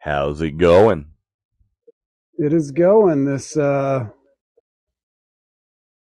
[0.00, 1.06] How's it going?
[2.38, 4.08] It is going this uh,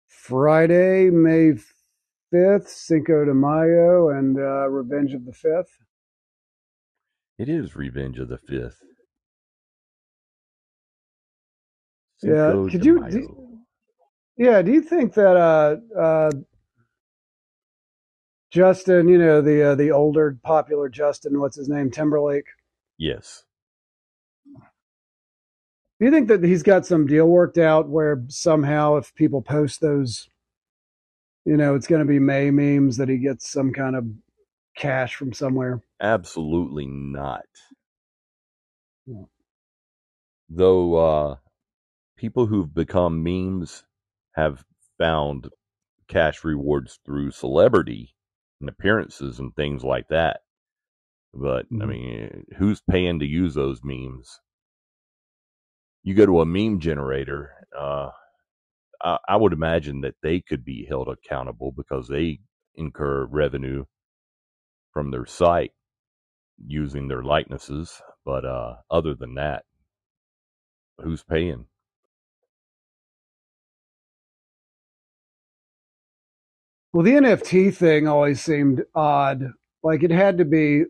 [0.09, 1.53] Friday, May
[2.33, 5.77] 5th, Cinco de Mayo, and uh, Revenge of the Fifth.
[7.37, 8.81] It is Revenge of the Fifth.
[12.21, 12.99] Yeah, could you?
[13.09, 13.59] Do,
[14.37, 16.31] yeah, do you think that uh, uh,
[18.51, 22.47] Justin, you know the uh, the older popular Justin, what's his name, Timberlake?
[22.97, 23.43] Yes.
[25.99, 29.81] Do you think that he's got some deal worked out where somehow, if people post
[29.81, 30.29] those,
[31.45, 34.05] you know, it's going to be May memes that he gets some kind of
[34.77, 35.81] cash from somewhere?
[35.99, 37.45] Absolutely not.
[39.05, 39.25] Yeah.
[40.49, 41.35] Though uh,
[42.17, 43.83] people who've become memes
[44.33, 44.65] have
[44.97, 45.49] found
[46.07, 48.15] cash rewards through celebrity
[48.61, 50.41] and appearances and things like that.
[51.33, 51.87] But I Mhm.
[51.87, 54.39] mean, who's paying to use those memes?
[56.05, 58.11] You go to a meme generator, uh,
[59.01, 62.39] I, I would imagine that they could be held accountable because they
[62.75, 63.85] incur revenue
[64.93, 65.71] from their site
[66.65, 68.01] using their likenesses.
[68.25, 69.65] But uh, other than that,
[71.01, 71.65] who's paying?
[76.93, 79.51] Well, the NFT thing always seemed odd.
[79.83, 80.83] Like it had to be,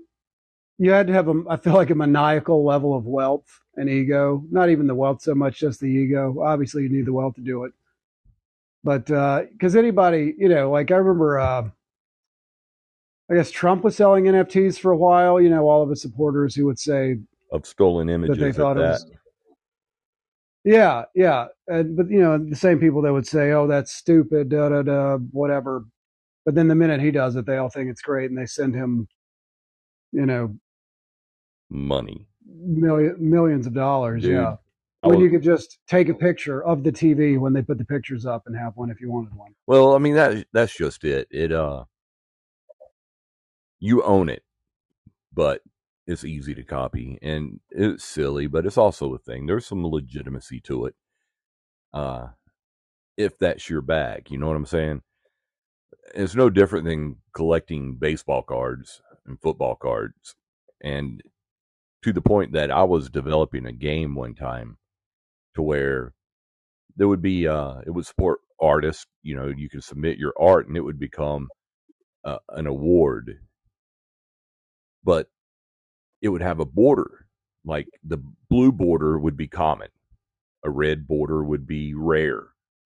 [0.78, 4.44] you had to have a, I feel like a maniacal level of wealth and ego.
[4.52, 6.42] Not even the wealth so much, just the ego.
[6.42, 7.74] Obviously, you need the wealth to do it.
[8.84, 11.70] But because anybody, you know, like I remember, uh,
[13.30, 15.42] I guess Trump was selling NFTs for a while.
[15.42, 17.18] You know, all of his supporters who would say
[17.52, 18.38] Of stolen images.
[18.38, 19.10] that they thought it was,
[20.64, 21.46] yeah, yeah.
[21.68, 24.82] And, but you know, the same people that would say, "Oh, that's stupid," da da
[24.82, 25.86] da, whatever.
[26.44, 28.76] But then the minute he does it, they all think it's great, and they send
[28.76, 29.08] him,
[30.12, 30.56] you know,
[31.70, 32.28] money.
[32.48, 34.24] Million, millions of dollars.
[34.24, 34.56] Dude, yeah,
[35.02, 38.26] when you could just take a picture of the TV when they put the pictures
[38.26, 39.54] up and have one if you wanted one.
[39.68, 41.28] Well, I mean that that's just it.
[41.32, 41.86] It uh
[43.80, 44.44] you own it,
[45.34, 45.62] but
[46.08, 49.46] it's easy to copy and it's silly, but it's also a thing.
[49.46, 50.96] There's some legitimacy to it.
[51.94, 52.28] Uh
[53.18, 55.02] if that's your bag, you know what I'm saying?
[56.14, 60.36] It's no different than collecting baseball cards and football cards.
[60.82, 61.22] And
[62.06, 64.78] to the point that I was developing a game one time
[65.56, 66.14] to where
[66.96, 70.68] there would be uh it would support artists you know you could submit your art
[70.68, 71.50] and it would become
[72.24, 73.40] uh, an award.
[75.04, 75.30] But
[76.22, 77.26] it would have a border
[77.66, 78.20] like the
[78.52, 79.90] blue border would be common
[80.64, 82.50] a red border would be rare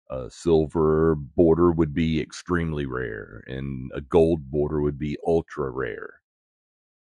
[0.10, 6.16] a silver border would be extremely rare and a gold border would be ultra rare.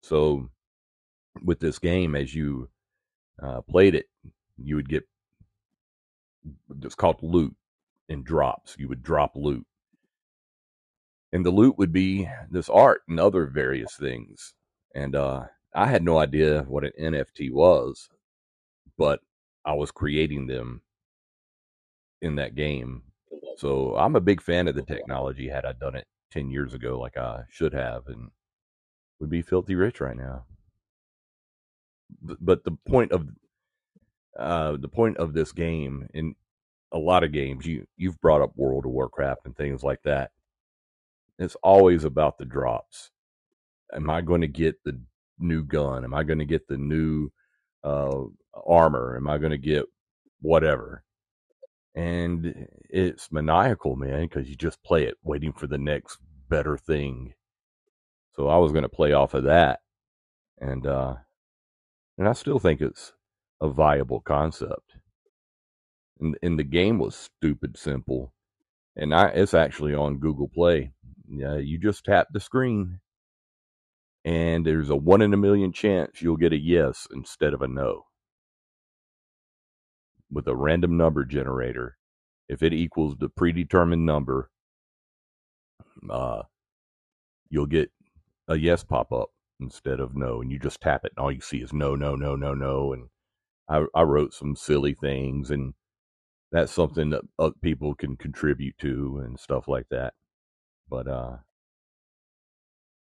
[0.02, 0.50] So
[1.44, 2.70] with this game as you
[3.42, 4.08] uh, played it
[4.58, 5.08] you would get
[6.82, 7.56] it's called loot
[8.10, 8.76] and drops.
[8.78, 9.66] You would drop loot.
[11.34, 14.54] And the loot would be this art and other various things.
[14.96, 18.10] And uh, I had no idea what an NFT was,
[18.98, 19.20] but
[19.66, 20.82] I was creating them
[22.22, 23.04] in that game.
[23.58, 25.50] So I'm a big fan of the technology.
[25.50, 28.30] Had I done it 10 years ago, like I should have, and
[29.20, 30.46] would be filthy rich right now.
[32.22, 33.28] But, the point of
[34.38, 36.36] uh, the point of this game in
[36.92, 40.32] a lot of games you you've brought up World of Warcraft and things like that.
[41.40, 43.12] It's always about the drops.
[43.94, 45.00] Am I going to get the
[45.40, 46.04] new gun?
[46.04, 47.30] Am I going to get the new
[47.84, 48.24] uh,
[48.66, 49.16] armor?
[49.16, 49.86] Am I going to get
[50.42, 51.04] whatever?
[51.96, 56.20] And it's maniacal, man, because you just play it, waiting for the next
[56.50, 57.34] better thing.
[58.36, 59.80] So I was going to play off of that,
[60.60, 61.16] and uh,
[62.18, 63.14] and I still think it's
[63.62, 64.94] a viable concept
[66.20, 68.34] and, and the game was stupid simple.
[68.96, 70.92] And I, it's actually on Google Play.
[71.30, 73.00] You just tap the screen,
[74.24, 77.68] and there's a one in a million chance you'll get a yes instead of a
[77.68, 78.06] no.
[80.32, 81.98] With a random number generator,
[82.50, 84.50] if it equals the predetermined number,
[86.10, 86.44] uh,
[87.50, 87.92] you'll get
[88.48, 89.30] a yes pop up
[89.62, 92.16] instead of no, and you just tap it, and all you see is no, no,
[92.16, 93.10] no, no, no, and
[93.70, 95.74] I, I wrote some silly things and
[96.52, 100.16] that's something that other people can contribute to and stuff like that.
[100.90, 101.38] But uh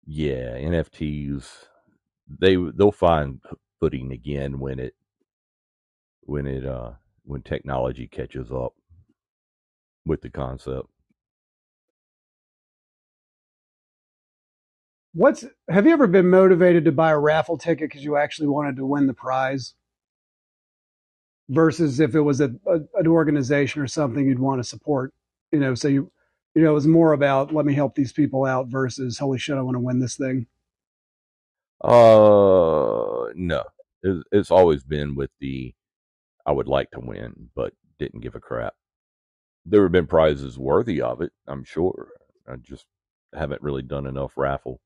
[0.07, 1.47] yeah, NFTs
[2.41, 3.41] they they'll find
[3.81, 4.95] footing again when it
[6.23, 6.93] when it uh
[7.25, 8.75] when technology catches up
[10.07, 10.89] with the concept.
[15.17, 18.77] What's have you ever been motivated to buy a raffle ticket because you actually wanted
[18.77, 19.75] to win the prize
[21.51, 25.15] versus if it was a, a, an organization or something you'd want to support
[25.53, 26.11] you know so you
[26.55, 29.57] you know it was more about let me help these people out versus holy shit
[29.57, 30.47] i want to win this thing
[31.83, 33.65] Uh, no.
[34.03, 35.75] It's, it's always been with the
[36.47, 38.75] I would like to win, but didn't give a crap.
[39.67, 42.09] There have been prizes worthy of it, I'm sure.
[42.49, 42.87] I just
[43.35, 44.81] haven't really done enough raffle.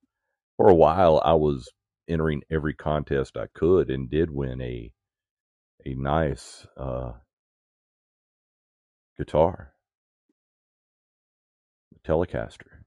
[0.60, 1.70] For a while, I was
[2.06, 4.92] entering every contest I could and did win a
[5.86, 7.12] a nice uh,
[9.18, 9.72] guitar,
[12.06, 12.84] Telecaster,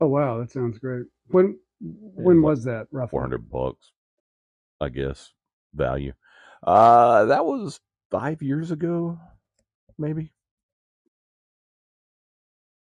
[0.00, 3.92] oh wow that sounds great when when was that roughly four hundred bucks,
[4.80, 5.32] I guess
[5.74, 6.12] value.
[6.62, 7.80] Uh, that was
[8.12, 9.18] five years ago,
[9.98, 10.32] maybe.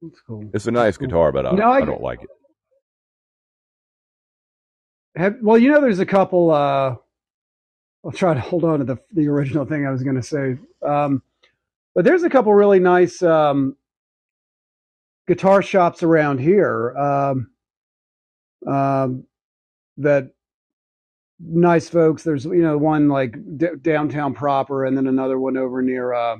[0.01, 2.23] that's cool It's a that's nice cool guitar, but I no i I don't like
[2.23, 2.29] it.
[5.15, 6.95] Have, well you know there's a couple uh
[8.05, 10.57] i'll try to hold on to the the original thing i was going to say
[10.85, 11.21] um
[11.95, 13.75] but there's a couple really nice um
[15.27, 17.51] guitar shops around here um
[18.67, 19.23] um
[19.97, 20.31] that
[21.41, 22.23] nice folks.
[22.23, 26.37] There's you know one like d- downtown proper, and then another one over near uh,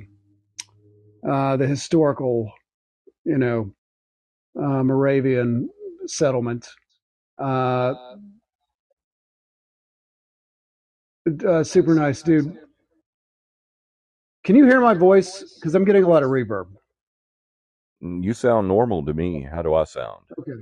[1.28, 2.52] uh, the historical,
[3.24, 3.74] you know,
[4.58, 5.68] uh, Moravian
[6.06, 6.68] settlement.
[11.26, 12.58] Uh, uh, super nice dude.
[14.44, 15.54] Can you hear my voice?
[15.54, 16.66] Because I'm getting a lot of reverb.
[18.02, 19.42] Mm, You sound normal to me.
[19.42, 20.24] How do I sound?
[20.38, 20.52] Okay.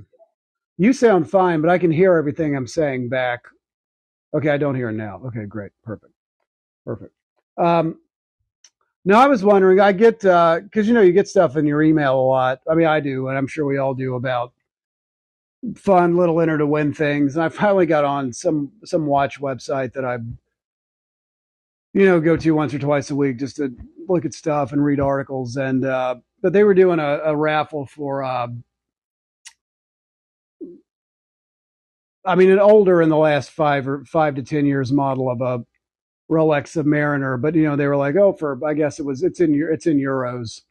[0.77, 3.41] You sound fine, but I can hear everything I'm saying back.
[4.33, 5.21] Okay, I don't hear it now.
[5.25, 6.13] Okay, great, perfect,
[6.85, 7.13] perfect.
[7.57, 7.99] Um,
[9.03, 12.19] now I was wondering, I get because you know you get stuff in your email
[12.19, 12.61] a lot.
[12.69, 14.53] I mean, I do, and I'm sure we all do about
[15.75, 17.35] fun little enter to win things.
[17.35, 20.17] And I finally got on some some watch website that I,
[21.93, 23.75] you know, go to once or twice a week just to
[24.07, 25.57] look at stuff and read articles.
[25.57, 28.23] And uh, but they were doing a, a raffle for.
[28.23, 28.47] Uh,
[32.23, 35.41] I mean, an older in the last five or five to ten years model of
[35.41, 35.65] a
[36.31, 39.39] Rolex Submariner, but you know they were like, oh, for I guess it was it's
[39.41, 40.61] in it's in euros,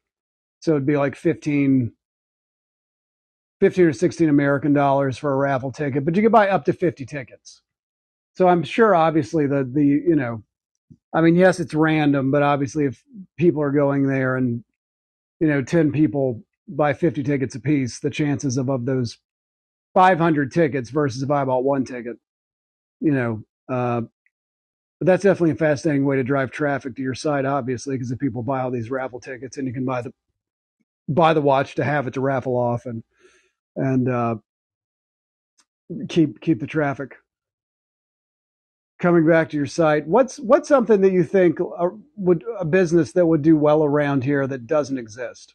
[0.61, 1.93] so it'd be like 15,
[3.61, 6.73] 15 or sixteen American dollars for a raffle ticket, but you could buy up to
[6.73, 7.63] fifty tickets.
[8.35, 10.43] So I'm sure, obviously, the the you know,
[11.13, 13.03] I mean, yes, it's random, but obviously, if
[13.37, 14.65] people are going there and
[15.41, 19.19] you know, ten people buy fifty tickets apiece, the chances of of those
[19.95, 22.17] 500 tickets versus if I bought one ticket,
[23.01, 24.03] you know, uh,
[25.01, 28.19] but that's definitely a fascinating way to drive traffic to your site, obviously, because if
[28.19, 30.13] people buy all these raffle tickets and you can buy the
[31.09, 33.03] buy the watch to have it to raffle off and
[33.77, 34.37] and uh,
[36.09, 37.17] keep keep the traffic
[39.01, 40.07] coming back to your site.
[40.09, 44.25] What's what's something that you think uh, would a business that would do well around
[44.25, 45.55] here that doesn't exist,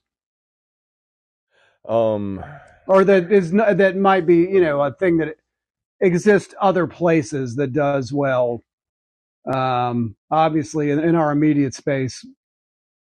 [1.88, 2.44] Um,
[2.88, 5.38] or that is not, that might be you know a thing that
[6.02, 8.62] exists other places that does well.
[9.54, 12.26] Um, obviously, in, in our immediate space,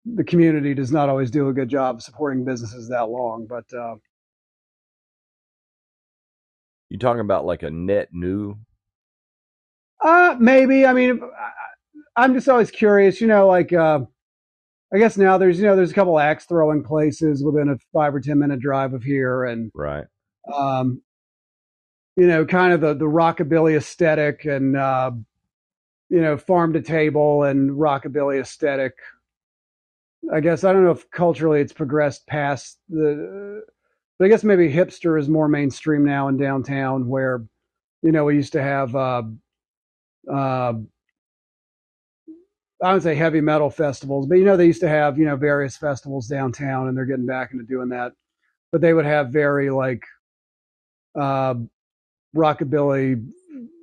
[0.04, 3.46] the community does not always do a good job supporting businesses that long.
[3.48, 3.96] But uh,
[6.90, 8.56] you talking about like a net new?
[10.04, 11.20] Uh, maybe I mean
[12.17, 13.20] I'm just always curious.
[13.20, 14.00] You know, like uh,
[14.93, 18.14] I guess now there's you know there's a couple axe throwing places within a five
[18.14, 20.05] or ten minute drive of here, and Right.
[20.52, 21.02] um,
[22.17, 25.10] you know, kind of the the rockabilly aesthetic and uh,
[26.08, 28.94] you know farm to table and rockabilly aesthetic.
[30.32, 33.62] I guess I don't know if culturally it's progressed past the,
[34.19, 37.44] but I guess maybe hipster is more mainstream now in downtown, where
[38.02, 38.94] you know we used to have.
[38.94, 39.24] Uh,
[40.32, 40.74] uh,
[42.82, 45.36] I would say heavy metal festivals, but you know they used to have you know
[45.36, 48.12] various festivals downtown, and they're getting back into doing that.
[48.72, 50.02] But they would have very like
[51.19, 51.54] uh,
[52.36, 53.24] rockabilly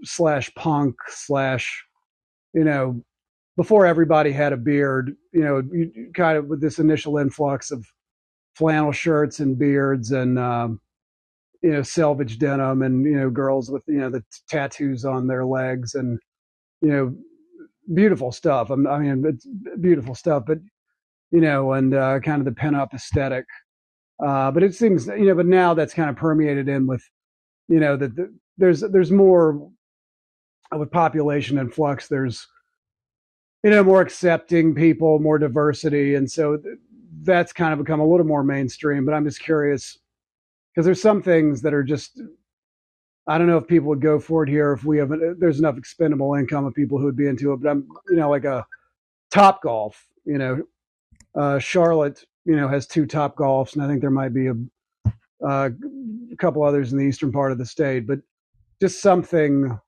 [0.03, 1.83] slash punk slash
[2.53, 3.01] you know
[3.57, 5.15] before everybody had a beard.
[5.31, 7.85] You know, you, kind of with this initial influx of
[8.55, 10.79] flannel shirts and beards and um,
[11.61, 15.27] you know selvage denim and you know girls with you know the t- tattoos on
[15.27, 16.19] their legs and
[16.81, 17.15] you know
[17.93, 18.69] beautiful stuff.
[18.69, 19.47] I'm, mean, it's
[19.79, 20.59] beautiful stuff, but
[21.31, 23.45] you know, and uh, kind of the pin up aesthetic.
[24.23, 27.03] Uh, but it seems, you know, but now that's kind of permeated in with,
[27.67, 29.67] you know, that the, there's there's more
[30.77, 32.07] with population influx.
[32.07, 32.47] There's,
[33.63, 36.77] you know, more accepting people, more diversity, and so th-
[37.23, 39.05] that's kind of become a little more mainstream.
[39.05, 39.97] But I'm just curious
[40.73, 42.21] because there's some things that are just
[43.27, 45.77] I don't know if people would go for it here if we have there's enough
[45.77, 47.61] expendable income of people who would be into it.
[47.61, 48.65] But I'm you know like a
[49.31, 50.61] Top Golf, you know,
[51.35, 54.53] uh, Charlotte, you know, has two Top Golfs, and I think there might be a,
[55.45, 55.69] uh,
[56.31, 58.05] a couple others in the eastern part of the state.
[58.07, 58.19] But
[58.81, 59.79] just something.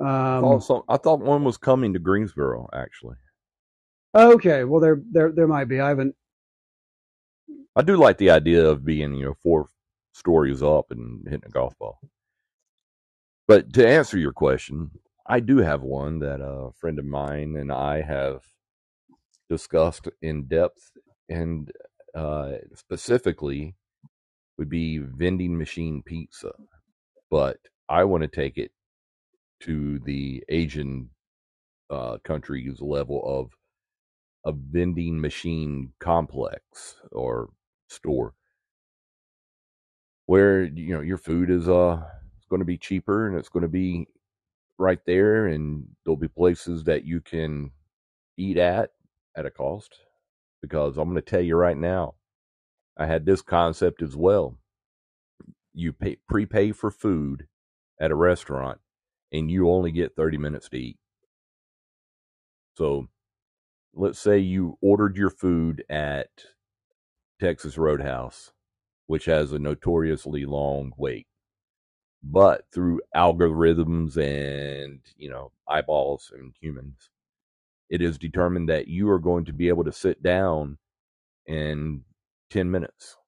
[0.00, 3.16] Um, I, thought some, I thought one was coming to Greensboro actually.
[4.14, 5.80] Okay, well there there there might be.
[5.80, 6.14] I haven't.
[7.74, 9.68] I do like the idea of being you know four
[10.12, 11.98] stories up and hitting a golf ball.
[13.48, 14.90] But to answer your question,
[15.26, 18.42] I do have one that a friend of mine and I have
[19.50, 20.92] discussed in depth,
[21.28, 21.70] and
[22.14, 23.74] uh, specifically
[24.58, 26.52] would be vending machine pizza.
[27.30, 27.58] But
[27.88, 28.72] I want to take it
[29.62, 31.10] to the Asian
[31.90, 33.52] uh, countries level of
[34.46, 37.50] a vending machine complex or
[37.88, 38.34] store
[40.26, 42.02] where you know your food is uh
[42.52, 44.06] going to be cheaper and it's going to be
[44.78, 47.72] right there and there'll be places that you can
[48.38, 48.90] eat at
[49.36, 49.96] at a cost
[50.62, 52.14] because I'm going to tell you right now
[52.98, 54.58] I had this concept as well.
[55.74, 57.48] You pay prepay for food
[58.00, 58.80] at a restaurant
[59.32, 60.98] and you only get 30 minutes to eat.
[62.76, 63.08] So
[63.94, 66.28] let's say you ordered your food at
[67.40, 68.52] Texas Roadhouse
[69.08, 71.26] which has a notoriously long wait
[72.22, 77.10] but through algorithms and you know eyeballs and humans
[77.92, 80.78] it is determined that you are going to be able to sit down
[81.46, 82.02] in
[82.48, 83.18] 10 minutes.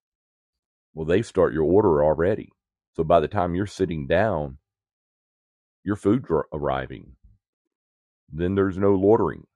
[0.94, 2.48] Well they start your order already.
[2.96, 4.56] So by the time you're sitting down
[5.84, 7.12] your food's arriving.
[8.32, 9.46] Then there's no loitering.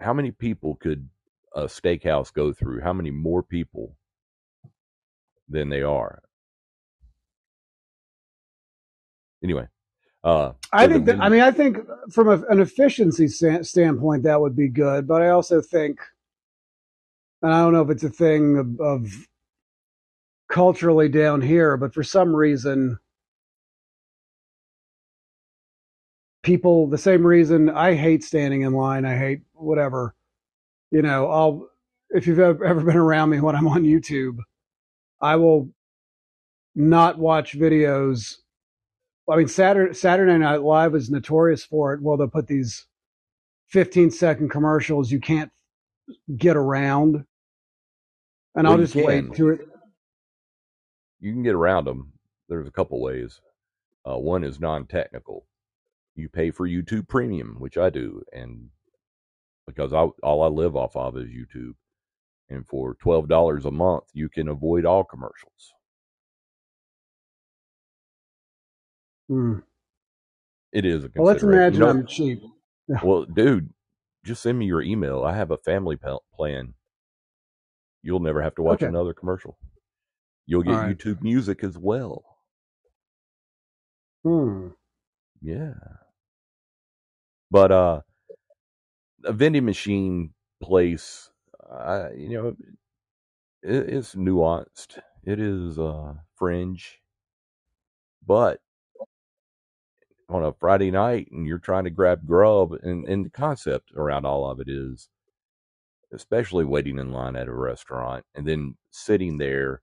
[0.00, 1.08] How many people could
[1.54, 2.82] a steakhouse go through?
[2.82, 3.96] How many more people
[5.48, 6.20] than they are
[9.42, 9.66] anyway,
[10.24, 11.78] uh, I think that, I mean I think
[12.10, 15.98] from a, an efficiency standpoint that would be good, but I also think,
[17.42, 19.28] and I don't know if it's a thing of, of
[20.48, 22.98] culturally down here, but for some reason,
[26.42, 30.14] people the same reason I hate standing in line, I hate whatever,
[30.90, 31.68] you know, I'll
[32.10, 34.38] if you've ever, ever been around me when I'm on YouTube,
[35.20, 35.70] I will
[36.74, 38.36] not watch videos
[39.30, 42.02] I mean, Saturday, Saturday Night Live is notorious for it.
[42.02, 42.86] Well, they'll put these
[43.68, 45.50] 15 second commercials you can't
[46.36, 47.24] get around.
[48.54, 49.60] And well, I'll just wait to it.
[51.20, 52.12] You can get around them.
[52.48, 53.40] There's a couple ways.
[54.08, 55.46] Uh, one is non technical.
[56.14, 58.22] You pay for YouTube Premium, which I do.
[58.32, 58.68] And
[59.66, 61.74] because I, all I live off of is YouTube.
[62.50, 65.72] And for $12 a month, you can avoid all commercials.
[69.32, 69.62] Mm.
[70.72, 71.26] It is a well.
[71.26, 72.42] Let's imagine you know, I'm cheap.
[73.02, 73.70] well, dude,
[74.24, 75.24] just send me your email.
[75.24, 75.96] I have a family
[76.36, 76.74] plan.
[78.02, 78.86] You'll never have to watch okay.
[78.86, 79.56] another commercial.
[80.46, 80.96] You'll get right.
[80.96, 82.24] YouTube Music as well.
[84.24, 84.68] Hmm.
[85.40, 85.74] Yeah.
[87.50, 88.00] But uh,
[89.24, 91.30] a vending machine place,
[91.70, 92.56] uh, you know,
[93.62, 94.98] it, it's nuanced.
[95.24, 96.98] It is uh, fringe,
[98.26, 98.60] but
[100.34, 104.26] on a Friday night and you're trying to grab grub and, and the concept around
[104.26, 105.08] all of it is
[106.12, 109.82] especially waiting in line at a restaurant and then sitting there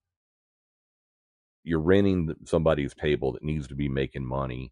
[1.63, 4.71] you're renting somebody's table that needs to be making money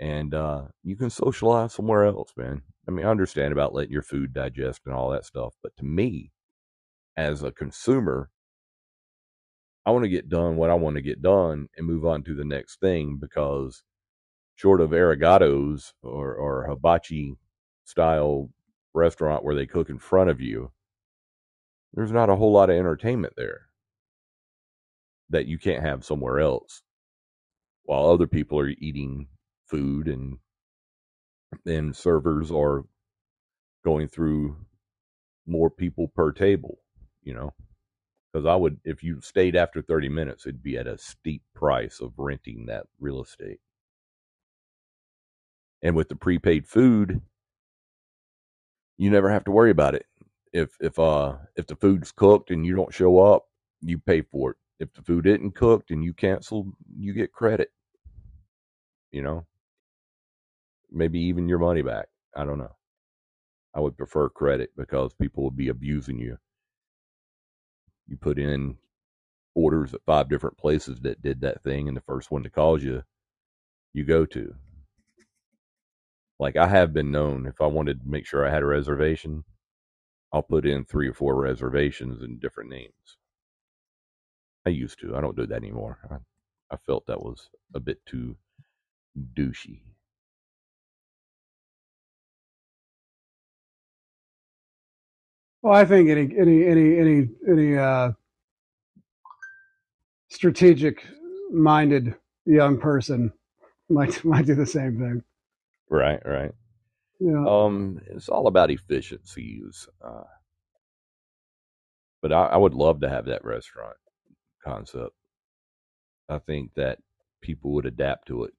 [0.00, 2.62] and uh, you can socialize somewhere else man.
[2.88, 5.84] I mean i understand about letting your food digest and all that stuff but to
[5.84, 6.32] me
[7.16, 8.30] as a consumer
[9.86, 12.34] i want to get done what i want to get done and move on to
[12.34, 13.82] the next thing because
[14.58, 17.36] short of arigatos or, or hibachi
[17.84, 18.50] style
[18.92, 20.72] restaurant where they cook in front of you,
[21.94, 23.68] there's not a whole lot of entertainment there
[25.30, 26.82] that you can't have somewhere else
[27.84, 29.28] while other people are eating
[29.68, 30.38] food and
[31.64, 32.84] then servers are
[33.84, 34.56] going through
[35.46, 36.78] more people per table,
[37.22, 37.54] you know.
[38.32, 42.00] Because I would, if you stayed after 30 minutes, it'd be at a steep price
[42.00, 43.60] of renting that real estate.
[45.82, 47.20] And with the prepaid food,
[48.96, 50.06] you never have to worry about it.
[50.52, 53.46] If if uh if the food's cooked and you don't show up,
[53.80, 54.56] you pay for it.
[54.80, 57.70] If the food isn't cooked and you cancel, you get credit.
[59.12, 59.46] You know?
[60.90, 62.08] Maybe even your money back.
[62.34, 62.74] I don't know.
[63.74, 66.38] I would prefer credit because people would be abusing you.
[68.06, 68.76] You put in
[69.54, 72.82] orders at five different places that did that thing, and the first one that calls
[72.82, 73.02] you
[73.92, 74.54] you go to.
[76.40, 79.44] Like I have been known, if I wanted to make sure I had a reservation,
[80.32, 83.18] I'll put in three or four reservations in different names.
[84.66, 85.16] I used to.
[85.16, 85.98] I don't do that anymore.
[86.10, 86.16] I,
[86.74, 88.36] I felt that was a bit too
[89.36, 89.80] douchey.
[95.62, 98.12] Well, I think any any any any any uh,
[100.30, 101.04] strategic
[101.52, 102.14] minded
[102.46, 103.32] young person
[103.90, 105.27] might might do the same thing.
[105.90, 106.52] Right, right.
[107.20, 107.44] Yeah.
[107.46, 109.88] Um, it's all about efficiencies.
[110.04, 110.24] Uh,
[112.22, 113.96] but I, I would love to have that restaurant
[114.64, 115.14] concept.
[116.28, 117.00] I think that
[117.42, 118.54] people would adapt to it.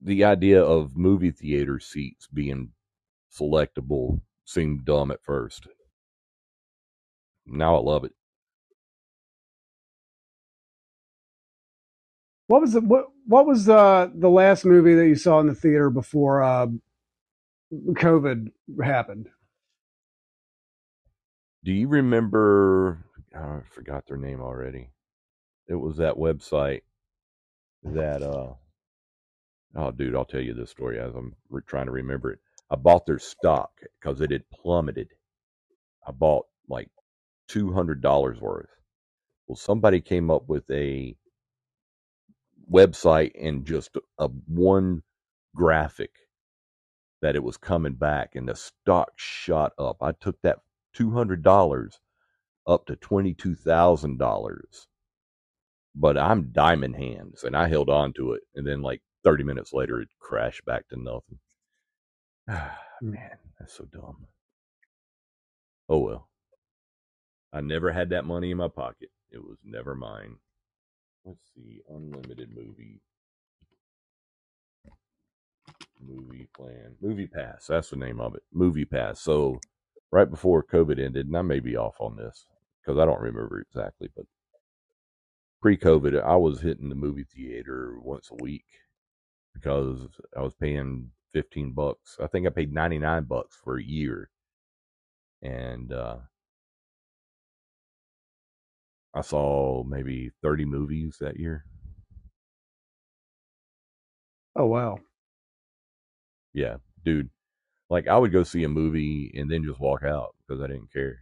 [0.00, 2.72] The idea of movie theater seats being
[3.30, 5.68] selectable seemed dumb at first.
[7.46, 8.12] Now I love it.
[12.48, 15.54] What was the what what was the the last movie that you saw in the
[15.54, 16.68] theater before uh,
[17.72, 18.50] COVID
[18.82, 19.28] happened?
[21.64, 23.04] Do you remember?
[23.36, 24.90] oh, I forgot their name already.
[25.68, 26.82] It was that website
[27.84, 28.54] that uh
[29.76, 32.40] oh dude, I'll tell you this story as I'm re- trying to remember it.
[32.70, 35.10] I bought their stock because it had plummeted.
[36.06, 36.90] I bought like
[37.48, 38.70] two hundred dollars worth.
[39.48, 41.16] Well, somebody came up with a
[42.72, 45.02] website and just a one
[45.56, 46.10] graphic
[47.22, 49.98] that it was coming back and the stock shot up.
[50.02, 50.60] I took that
[50.94, 52.00] two hundred dollars
[52.66, 54.88] up to twenty two thousand dollars.
[55.94, 59.72] But I'm diamond hands and I held on to it and then like thirty minutes
[59.72, 61.38] later it crashed back to nothing.
[62.50, 64.26] Ah, Man, that's so dumb.
[65.88, 66.28] Oh well.
[67.52, 69.10] I never had that money in my pocket.
[69.30, 70.36] It was never mine.
[71.26, 73.00] Let's see, unlimited movie.
[76.00, 76.94] Movie plan.
[77.00, 77.66] Movie Pass.
[77.66, 78.42] That's the name of it.
[78.52, 79.20] Movie Pass.
[79.20, 79.58] So
[80.12, 82.46] right before COVID ended, and I may be off on this
[82.80, 84.26] because I don't remember exactly, but
[85.60, 88.66] pre COVID, I was hitting the movie theater once a week
[89.52, 92.18] because I was paying 15 bucks.
[92.22, 94.30] I think I paid 99 bucks for a year.
[95.42, 96.18] And uh,
[99.14, 101.64] I saw maybe 30 movies that year.
[104.56, 104.98] Oh wow.
[106.52, 107.30] Yeah, dude.
[107.90, 110.92] Like I would go see a movie and then just walk out because I didn't
[110.92, 111.20] care.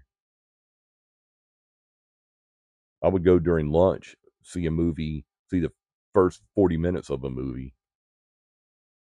[3.00, 5.70] I would go during lunch, see a movie, see the
[6.12, 7.72] first 40 minutes of a movie,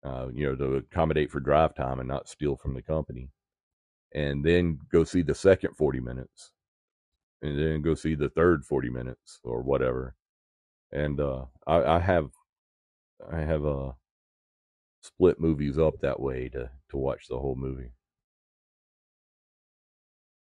[0.04, 3.30] uh, you know, to accommodate for drive time and not steal from the company.
[4.14, 6.52] And then go see the second 40 minutes.
[7.42, 10.16] And then go see the third 40 minutes or whatever.
[10.92, 12.30] And uh, I, I have,
[13.32, 13.92] I have uh,
[15.02, 17.92] split movies up that way to, to watch the whole movie.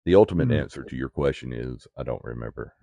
[0.05, 0.53] The ultimate Hmm.
[0.53, 2.75] answer to your question is I don't remember.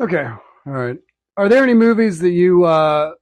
[0.00, 0.24] Okay.
[0.66, 0.98] All right.
[1.36, 3.12] Are there any movies that you uh,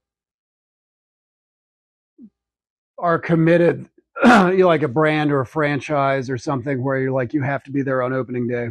[2.99, 3.89] are committed,
[4.57, 7.71] you like a brand or a franchise or something where you're like you have to
[7.71, 8.69] be there on opening day?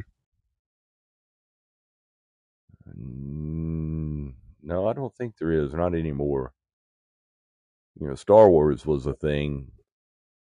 [2.90, 4.34] Mm,
[4.64, 5.74] no, I don't think there is.
[5.74, 6.54] Not anymore.
[8.00, 9.72] You know, Star Wars was a thing,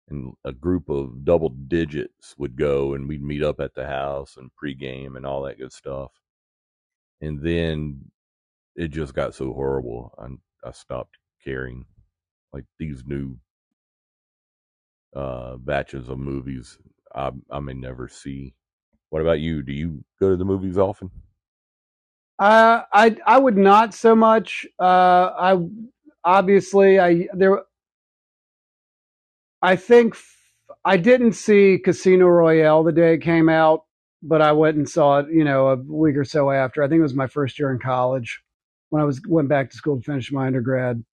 [0.09, 4.37] and a group of double digits would go, and we'd meet up at the house
[4.37, 6.11] and pregame and all that good stuff.
[7.21, 8.01] And then
[8.75, 11.85] it just got so horrible, I, I stopped caring.
[12.53, 13.37] Like these new
[15.15, 16.77] uh, batches of movies,
[17.15, 18.53] I, I may never see.
[19.09, 19.61] What about you?
[19.61, 21.11] Do you go to the movies often?
[22.39, 24.65] Uh, I I would not so much.
[24.79, 24.83] Uh,
[25.37, 25.67] I
[26.23, 27.63] obviously I there.
[29.61, 30.15] I think
[30.85, 33.85] I didn't see Casino Royale the day it came out,
[34.23, 35.27] but I went and saw it.
[35.31, 36.81] You know, a week or so after.
[36.81, 38.41] I think it was my first year in college
[38.89, 41.03] when I was went back to school to finish my undergrad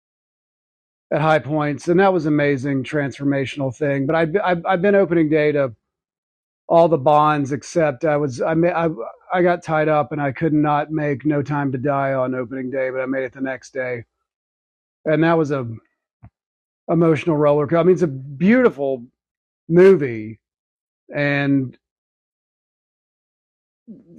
[1.11, 4.07] at High Points, and that was amazing, transformational thing.
[4.07, 5.75] But I've I've, I've been opening day to
[6.68, 8.88] all the bonds except I was I ma- I
[9.33, 12.71] I got tied up and I could not make No Time to Die on opening
[12.71, 14.05] day, but I made it the next day,
[15.05, 15.68] and that was a
[16.90, 17.79] emotional roller coaster.
[17.79, 19.07] I mean, it's a beautiful
[19.68, 20.40] movie,
[21.14, 21.77] and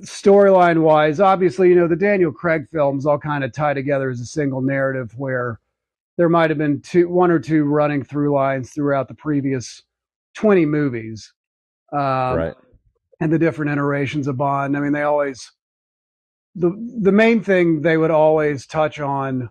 [0.01, 4.19] storyline wise, obviously, you know, the Daniel Craig films all kind of tie together as
[4.19, 5.59] a single narrative where
[6.19, 9.83] there might have been two, one or two running through lines throughout the previous
[10.35, 11.33] 20 movies.
[11.93, 12.53] Um, right.
[13.21, 14.75] and the different iterations of Bond.
[14.75, 15.49] I mean, they always
[16.55, 19.49] the the main thing they would always touch on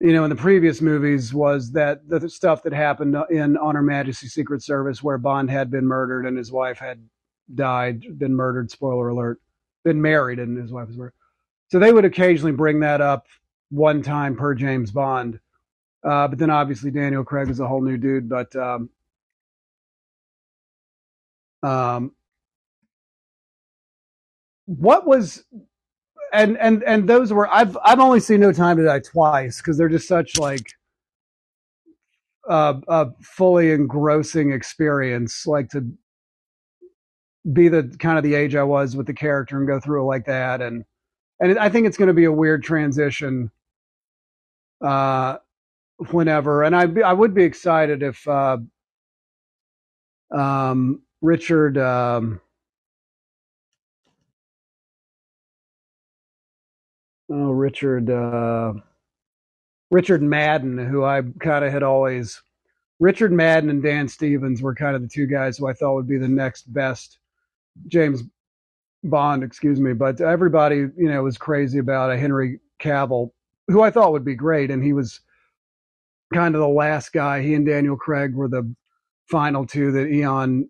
[0.00, 3.82] you know in the previous movies was that the stuff that happened in Honor her
[3.82, 7.08] majesty's secret service where bond had been murdered and his wife had
[7.54, 9.40] died been murdered spoiler alert
[9.84, 11.14] been married and his wife was murdered
[11.70, 13.26] so they would occasionally bring that up
[13.70, 15.40] one time per james bond
[16.04, 18.88] uh, but then obviously daniel craig is a whole new dude but um,
[21.62, 22.12] um,
[24.66, 25.44] what was
[26.32, 29.78] and and and those were I've I've only seen No Time to Die twice because
[29.78, 30.66] they're just such like
[32.48, 35.46] uh, a fully engrossing experience.
[35.46, 35.86] Like to
[37.52, 40.06] be the kind of the age I was with the character and go through it
[40.06, 40.84] like that, and
[41.44, 43.50] and I think it's going to be a weird transition.
[44.80, 45.36] Uh,
[46.10, 48.58] whenever, and I I would be excited if uh,
[50.34, 52.40] um Richard um
[57.30, 58.74] oh Richard uh,
[59.90, 62.42] Richard Madden, who I kind of had always
[63.00, 66.08] Richard Madden and Dan Stevens were kind of the two guys who I thought would
[66.08, 67.18] be the next best
[67.88, 68.22] James
[69.04, 69.92] Bond, excuse me.
[69.92, 73.30] But everybody, you know, was crazy about a Henry Cavill,
[73.68, 75.20] who I thought would be great, and he was
[76.32, 77.42] kind of the last guy.
[77.42, 78.74] He and Daniel Craig were the
[79.30, 80.68] final two that Eon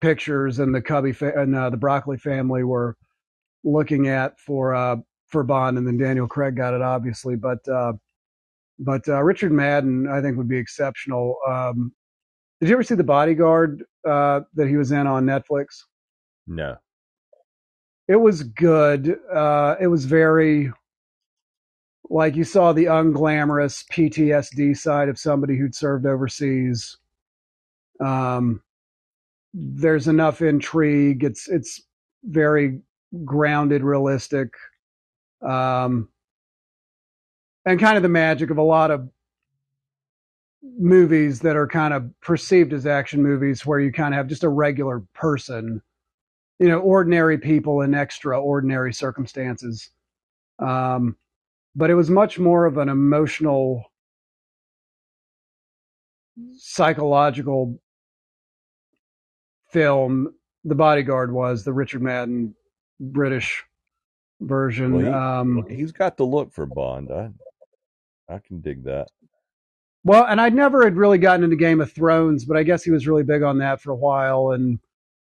[0.00, 2.96] Pictures and the Cubby fa- and uh, the Broccoli family were
[3.64, 4.96] looking at for uh,
[5.28, 7.36] for Bond, and then Daniel Craig got it, obviously.
[7.36, 7.94] But uh,
[8.78, 11.36] but uh, Richard Madden, I think, would be exceptional.
[11.48, 11.92] Um,
[12.60, 15.84] did you ever see The Bodyguard uh, that he was in on Netflix?
[16.46, 16.76] No.
[18.08, 19.18] It was good.
[19.32, 20.72] Uh, it was very
[22.08, 26.98] like you saw the unglamorous PTSD side of somebody who'd served overseas.
[28.00, 28.62] Um,
[29.52, 31.24] there's enough intrigue.
[31.24, 31.82] It's it's
[32.24, 32.80] very
[33.24, 34.50] grounded, realistic
[35.42, 36.08] um,
[37.64, 39.08] and kind of the magic of a lot of
[40.78, 44.44] movies that are kind of perceived as action movies where you kind of have just
[44.44, 45.80] a regular person
[46.58, 49.90] you know ordinary people in extraordinary circumstances
[50.58, 51.16] um,
[51.74, 53.84] but it was much more of an emotional
[56.56, 57.78] psychological
[59.70, 62.54] film the bodyguard was the richard madden
[63.00, 63.64] british
[64.40, 64.94] version.
[64.94, 67.10] Well, he, um, he's got the look for Bond.
[67.10, 67.30] I
[68.28, 69.08] I can dig that.
[70.04, 72.90] Well, and I never had really gotten into Game of Thrones, but I guess he
[72.90, 74.78] was really big on that for a while and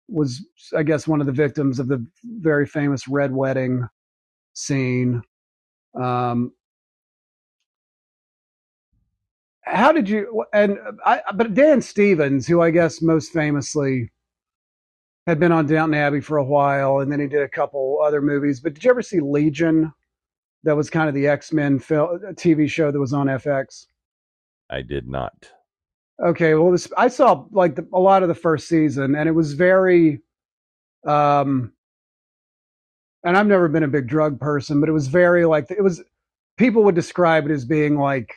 [0.09, 0.45] was,
[0.77, 3.89] I guess, one of the victims of the very famous Red Wedding
[4.55, 5.23] scene.
[6.01, 6.53] Um,
[9.63, 14.13] how did you and I but Dan Stevens, who I guess most famously
[15.27, 18.23] had been on Downton Abbey for a while, and then he did a couple other
[18.23, 18.61] movies.
[18.61, 19.93] But did you ever see Legion?
[20.63, 23.87] That was kind of the X Men TV show that was on FX.
[24.71, 25.51] I did not.
[26.23, 29.33] Okay, well, this, I saw like the, a lot of the first season, and it
[29.33, 30.23] was very,
[31.07, 31.73] um,
[33.23, 36.03] and I've never been a big drug person, but it was very like it was.
[36.57, 38.35] People would describe it as being like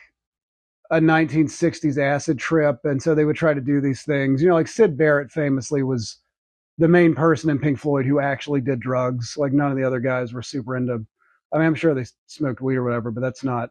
[0.90, 4.42] a 1960s acid trip, and so they would try to do these things.
[4.42, 6.18] You know, like Syd Barrett famously was
[6.76, 9.36] the main person in Pink Floyd who actually did drugs.
[9.38, 11.06] Like none of the other guys were super into.
[11.52, 13.70] I mean, I'm sure they smoked weed or whatever, but that's not.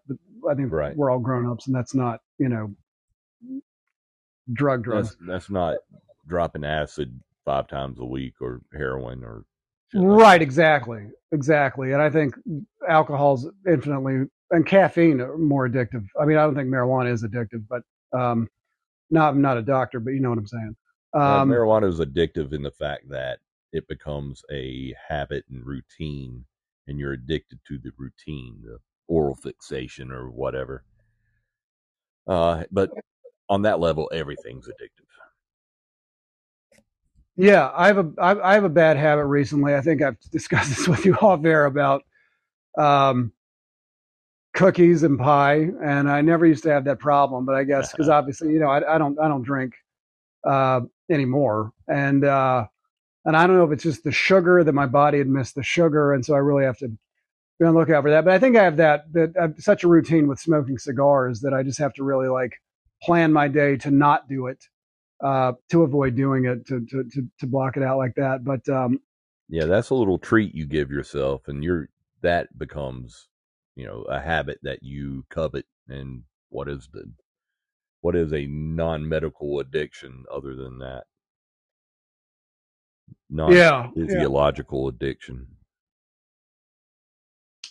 [0.50, 0.95] I think right.
[0.95, 2.74] we're all grown ups, and that's not you know
[4.53, 5.09] drug drugs.
[5.09, 5.77] That's, that's not
[6.27, 9.45] dropping acid five times a week or heroin or.
[9.91, 12.35] Like right, exactly, exactly, and I think
[12.88, 16.05] alcohol's infinitely and caffeine are more addictive.
[16.19, 17.81] I mean, I don't think marijuana is addictive, but
[18.17, 18.47] um,
[19.09, 20.75] not I'm not a doctor, but you know what I'm saying.
[21.13, 23.39] Um, marijuana is addictive in the fact that
[23.71, 26.45] it becomes a habit and routine,
[26.88, 30.83] and you're addicted to the routine, the oral fixation or whatever.
[32.27, 32.91] Uh, but
[33.49, 35.05] on that level, everything's addictive.
[37.35, 39.73] Yeah, I have a I have a bad habit recently.
[39.73, 42.03] I think I've discussed this with you off air about
[42.77, 43.31] um,
[44.53, 47.45] cookies and pie, and I never used to have that problem.
[47.45, 49.73] But I guess because obviously, you know, I, I don't I don't drink
[50.45, 51.71] uh, anymore.
[51.88, 52.65] And uh,
[53.23, 55.63] and I don't know if it's just the sugar that my body had missed the
[55.63, 58.25] sugar, and so I really have to be on the lookout for that.
[58.25, 61.39] But I think I have that that I have such a routine with smoking cigars
[61.39, 62.59] that I just have to really like
[63.03, 64.63] plan my day to not do it,
[65.23, 68.43] uh, to avoid doing it, to to to, to block it out like that.
[68.43, 68.99] But um,
[69.47, 71.89] yeah, that's a little treat you give yourself, and you're
[72.21, 73.27] that becomes
[73.75, 77.03] you know a habit that you covet and what is the
[78.01, 81.03] what is a non-medical addiction other than that?
[83.29, 84.89] Non yeah, physiological yeah.
[84.89, 85.47] addiction.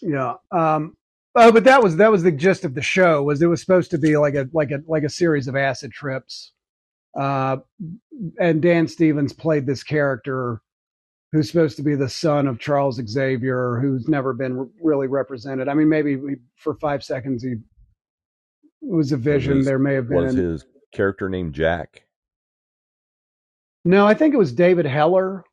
[0.03, 0.35] Yeah.
[0.53, 0.97] Um,
[1.39, 3.23] oh, but that was that was the gist of the show.
[3.23, 5.93] Was it was supposed to be like a like a like a series of acid
[5.93, 6.53] trips.
[7.19, 7.59] Uh,
[8.39, 10.61] and Dan Stevens played this character
[11.33, 15.69] who's supposed to be the son of Charles Xavier, who's never been really represented.
[15.69, 17.57] I mean, maybe we, for five seconds he
[18.81, 19.59] was a vision.
[19.59, 20.25] Was- there may have been.
[20.25, 22.05] Was his character named Jack?
[23.85, 25.45] no, I think it was David Heller.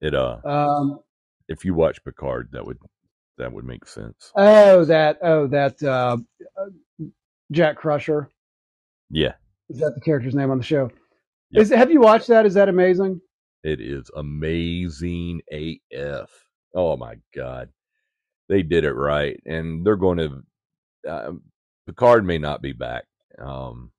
[0.00, 1.00] It uh, Um,
[1.48, 2.78] if you watch Picard, that would
[3.38, 4.32] that would make sense.
[4.36, 6.16] oh, that oh that uh,
[7.52, 8.28] Jack Crusher.
[9.10, 9.32] Yeah,
[9.70, 10.90] Is that the character's name on the show?
[11.50, 11.62] Yep.
[11.62, 12.44] Is have you watched that?
[12.44, 13.20] Is that amazing?
[13.64, 16.30] it is amazing AF.
[16.74, 17.70] Oh my god,
[18.48, 20.42] they did it right, and they're going to.
[21.08, 21.32] Uh,
[21.86, 23.04] Picard may not be back.
[23.42, 23.92] Um,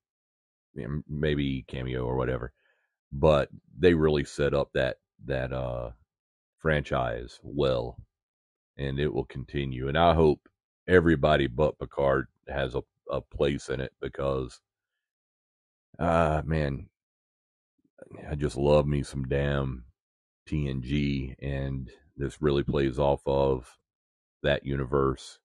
[1.08, 2.54] maybe cameo or whatever,
[3.12, 5.89] but they really set up that that uh
[6.60, 7.97] franchise well,
[8.80, 9.89] and it will continue.
[9.89, 10.42] And I hope
[10.89, 14.62] everybody but Picard has a, a place in it because,
[16.00, 16.88] uh man,
[18.30, 19.86] I just love me some damn
[20.50, 23.78] TNG, and this really plays off of
[24.44, 25.39] that universe.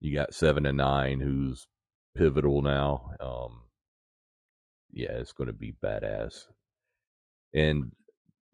[0.00, 1.68] You got Seven of Nine, who's
[2.16, 3.12] pivotal now.
[3.20, 3.62] Um,
[4.92, 6.46] yeah, it's going to be badass.
[7.54, 7.92] And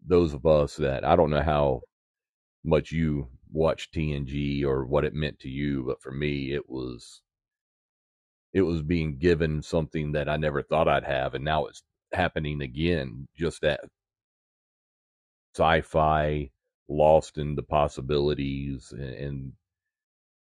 [0.05, 1.81] those of us that I don't know how
[2.67, 7.21] much you watch TNG or what it meant to you, but for me, it was
[8.53, 12.61] it was being given something that I never thought I'd have, and now it's happening
[12.61, 13.27] again.
[13.37, 13.81] Just that
[15.55, 16.49] sci-fi,
[16.89, 19.53] lost in the possibilities, and, and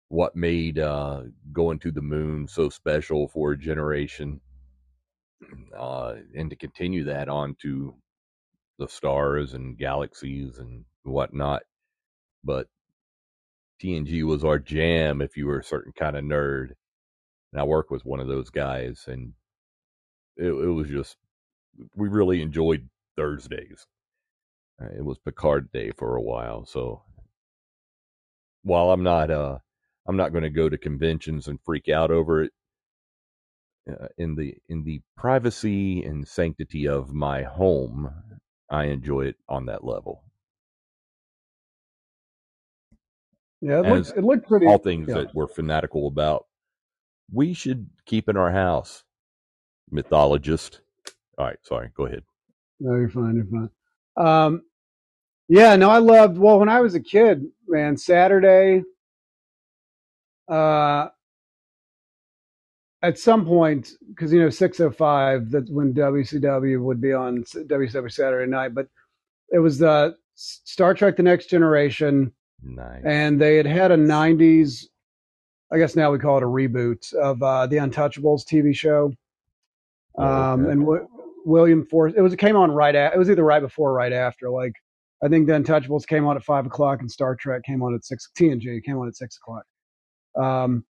[0.08, 4.40] what made uh, going to the moon so special for a generation,
[5.78, 7.94] uh, and to continue that on to
[8.78, 11.62] the stars and galaxies and whatnot.
[12.48, 12.68] But
[13.82, 16.70] TNG was our jam if you were a certain kind of nerd.
[17.52, 19.34] And I work with one of those guys, and
[20.36, 21.16] it, it was just,
[21.96, 23.86] we really enjoyed Thursdays.
[24.82, 26.66] Uh, It was Picard Day for a while.
[26.66, 27.02] So
[28.62, 29.58] while I'm not, uh,
[30.08, 32.52] I'm not going to go to conventions and freak out over it.
[33.90, 38.10] Uh, in the in the privacy and sanctity of my home,
[38.70, 40.24] I enjoy it on that level.
[43.60, 44.66] Yeah, it looked it looked pretty.
[44.66, 45.14] all things yeah.
[45.14, 46.46] that we're fanatical about,
[47.32, 49.04] we should keep in our house.
[49.90, 50.80] Mythologist.
[51.38, 51.90] All right, sorry.
[51.96, 52.22] Go ahead.
[52.80, 53.36] No, you're fine.
[53.36, 53.70] You're fine.
[54.16, 54.62] Um,
[55.48, 56.38] yeah, no, I loved.
[56.38, 58.82] Well, when I was a kid, man, Saturday.
[60.48, 61.08] Uh,
[63.02, 65.50] at some point, because you know, six oh five.
[65.50, 68.88] That's when WCW would be on WCW Saturday night, but
[69.50, 73.02] it was the Star Trek: The Next Generation, Nice.
[73.04, 74.86] and they had had a '90s.
[75.72, 79.12] I guess now we call it a reboot of uh, the Untouchables TV show.
[80.16, 80.72] Oh, Um, okay.
[80.72, 81.08] and w-
[81.44, 82.14] William Force.
[82.16, 83.14] It was it came on right at.
[83.14, 84.50] It was either right before or right after.
[84.50, 84.72] Like
[85.22, 88.04] I think the Untouchables came on at five o'clock, and Star Trek came on at
[88.04, 88.28] six.
[88.38, 89.64] TNG came on at six o'clock.
[90.36, 90.84] Um,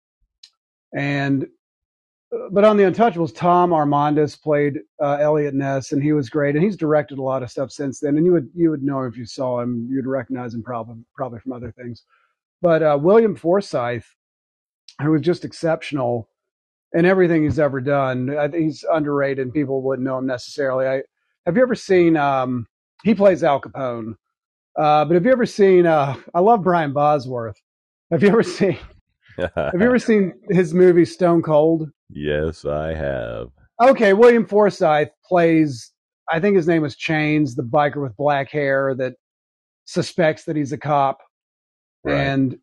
[0.94, 1.46] and
[2.50, 6.54] but on the Untouchables, Tom Amandes played uh, Eliot Ness, and he was great.
[6.54, 8.16] And he's directed a lot of stuff since then.
[8.16, 11.40] And you would you would know if you saw him, you'd recognize him probably probably
[11.40, 12.04] from other things.
[12.60, 14.04] But uh, William Forsythe,
[15.00, 16.28] who was just exceptional
[16.92, 18.36] in everything he's ever done.
[18.36, 20.86] I think he's underrated, and people wouldn't know him necessarily.
[20.86, 21.02] I
[21.46, 22.16] have you ever seen?
[22.16, 22.66] Um,
[23.04, 24.14] he plays Al Capone,
[24.78, 25.86] uh, but have you ever seen?
[25.86, 27.60] Uh, I love Brian Bosworth.
[28.10, 28.78] Have you ever seen?
[29.54, 31.88] Have you ever seen his movie Stone Cold?
[32.10, 33.48] Yes, I have.
[33.80, 35.92] Okay, William Forsythe plays.
[36.30, 39.14] I think his name is Chains, the biker with black hair that
[39.84, 41.18] suspects that he's a cop,
[42.04, 42.14] Right.
[42.14, 42.58] and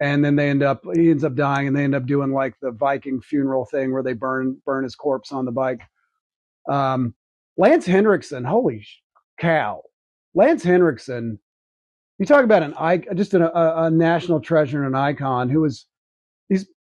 [0.00, 2.54] and then they end up he ends up dying, and they end up doing like
[2.60, 5.80] the Viking funeral thing where they burn burn his corpse on the bike.
[6.68, 7.14] Um,
[7.56, 8.86] Lance Henriksen, holy
[9.38, 9.82] cow,
[10.34, 11.38] Lance Henriksen.
[12.18, 15.60] You talk about an icon, just an, a, a national treasure and an icon who
[15.60, 15.86] was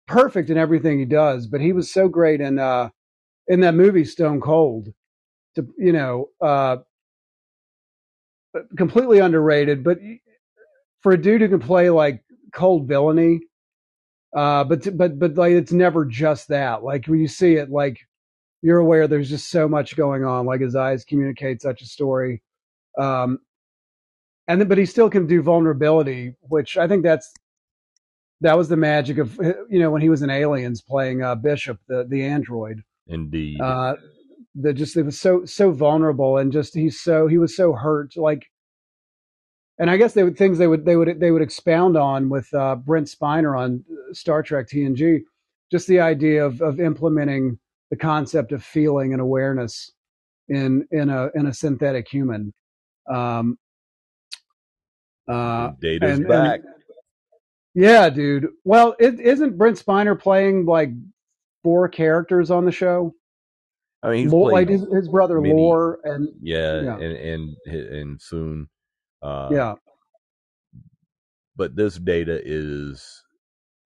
[0.09, 2.89] perfect in everything he does, but he was so great in uh
[3.47, 4.89] in that movie Stone Cold.
[5.55, 6.77] To you know, uh
[8.77, 9.99] completely underrated, but
[11.01, 13.41] for a dude who can play like cold villainy,
[14.35, 16.83] uh but but but like it's never just that.
[16.83, 17.97] Like when you see it like
[18.61, 22.41] you're aware there's just so much going on like his eyes communicate such a story.
[22.99, 23.39] Um
[24.47, 27.31] and but he still can do vulnerability, which I think that's
[28.41, 29.35] that was the magic of
[29.69, 32.83] you know when he was in Aliens playing uh, Bishop the the android.
[33.07, 33.59] Indeed.
[33.59, 33.95] Uh,
[34.55, 38.17] that just it was so so vulnerable and just he's so he was so hurt
[38.17, 38.45] like
[39.79, 42.53] and I guess they would things they would they would they would expound on with
[42.53, 45.21] uh, Brent Spiner on Star Trek TNG,
[45.71, 47.57] just the idea of of implementing
[47.89, 49.91] the concept of feeling and awareness
[50.49, 52.53] in in a in a synthetic human.
[53.09, 53.57] Um,
[55.29, 56.59] uh, Data's and, back.
[56.59, 56.78] And,
[57.73, 58.47] yeah, dude.
[58.63, 60.91] Well, it, isn't Brent Spiner playing like
[61.63, 63.13] four characters on the show?
[64.01, 67.55] I mean, he's Lore, like his, his brother many, Lore, and yeah, yeah, and and
[67.65, 68.67] and Soong,
[69.21, 69.75] uh, yeah.
[71.55, 73.23] But this data is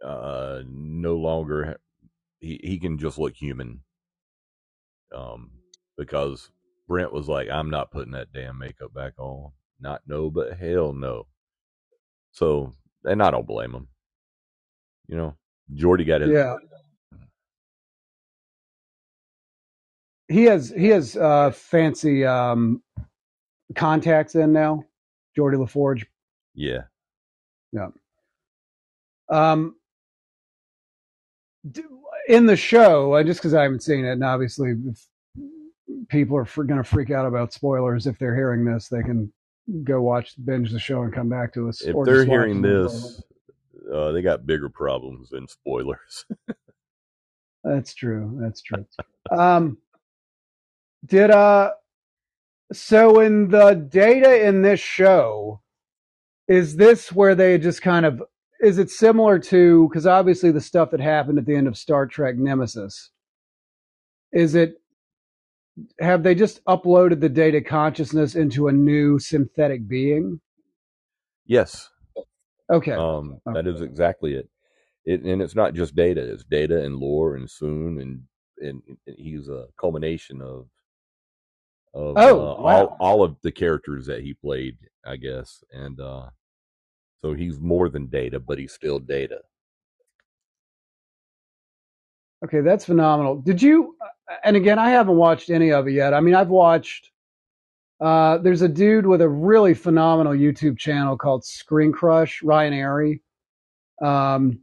[0.06, 1.78] uh no longer
[2.40, 3.82] he he can just look human.
[5.16, 5.52] Um,
[5.98, 6.50] because
[6.88, 9.52] Brent was like, I'm not putting that damn makeup back on.
[9.80, 11.28] Not no, but hell no.
[12.32, 12.74] So,
[13.06, 13.88] and I don't blame him.
[15.08, 15.36] You know,
[15.76, 16.56] Geordi got his yeah
[20.28, 22.82] he has he has uh, fancy um,
[23.76, 24.84] contacts in now.
[25.38, 26.06] Geordi La Forge.
[26.56, 26.84] Yeah.
[27.72, 27.90] Yeah.
[29.30, 29.76] Um.
[32.28, 35.08] In the show, just because I haven't seen it, and obviously, if
[36.10, 39.32] people are going to freak out about spoilers if they're hearing this, they can
[39.84, 41.82] go watch binge the show and come back to us.
[41.82, 43.22] If they're hearing this,
[43.94, 46.26] uh, they got bigger problems than spoilers.
[47.64, 48.38] That's true.
[48.42, 48.86] That's true.
[49.32, 49.78] um,
[51.06, 51.72] did uh
[52.72, 55.62] so in the data in this show,
[56.48, 58.22] is this where they just kind of
[58.62, 62.06] is it similar to because obviously the stuff that happened at the end of Star
[62.08, 63.12] Trek Nemesis?
[64.32, 64.82] Is it
[66.00, 70.40] have they just uploaded the data consciousness into a new synthetic being?
[71.46, 71.90] Yes.
[72.72, 72.92] Okay.
[72.92, 73.62] Um, okay.
[73.62, 74.50] that is exactly it.
[75.06, 78.22] It and it's not just data; it's data and lore and Soong and
[78.60, 80.68] and, and he's a culmination of
[81.94, 82.62] of oh, uh, wow.
[82.62, 86.30] all all of the characters that he played, I guess, and uh,
[87.22, 89.40] so he's more than Data, but he's still Data.
[92.46, 93.36] Okay, that's phenomenal.
[93.36, 93.96] Did you?
[94.44, 96.14] And again, I haven't watched any of it yet.
[96.14, 97.12] I mean, I've watched.
[98.00, 103.22] Uh, there's a dude with a really phenomenal YouTube channel called ScreenCrush, Ryan Arey,
[104.06, 104.60] um,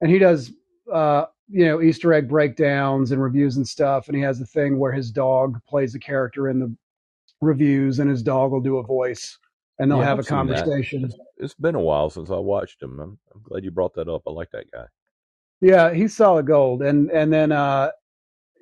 [0.00, 0.52] and he does
[0.92, 4.08] uh, you know Easter egg breakdowns and reviews and stuff.
[4.08, 6.74] And he has a thing where his dog plays a character in the
[7.40, 9.38] reviews, and his dog will do a voice,
[9.78, 11.04] and they'll yeah, have I've a conversation.
[11.04, 12.98] It's, it's been a while since I watched him.
[13.00, 14.22] I'm, I'm, glad you brought that up.
[14.26, 14.86] I like that guy.
[15.60, 16.82] Yeah, he's solid gold.
[16.82, 17.90] And and then uh,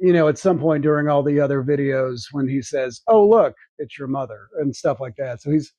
[0.00, 3.54] you know, at some point during all the other videos, when he says, "Oh look,
[3.78, 5.72] it's your mother" and stuff like that, so he's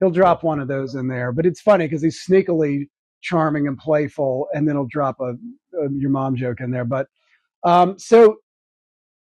[0.00, 1.32] he'll drop one of those in there.
[1.32, 2.88] But it's funny because he's sneakily
[3.22, 5.34] charming and playful, and then he'll drop a,
[5.78, 6.84] a your mom joke in there.
[6.84, 7.06] But
[7.64, 8.36] um, so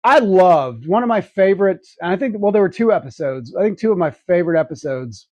[0.05, 3.55] I loved one of my favorite, and I think well there were two episodes.
[3.57, 5.29] I think two of my favorite episodes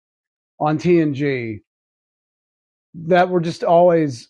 [0.60, 1.60] on TNG
[2.94, 4.28] that were just always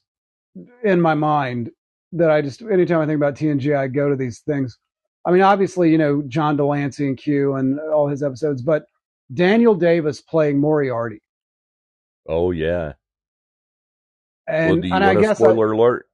[0.83, 1.71] in my mind.
[2.17, 4.79] That I just anytime I think about TNG, I go to these things.
[5.27, 8.87] I mean, obviously, you know John de Lancie and Q and all his episodes, but
[9.33, 11.21] Daniel Davis playing Moriarty.
[12.29, 12.93] Oh yeah,
[14.47, 16.07] and, well, and I guess spoiler I, alert.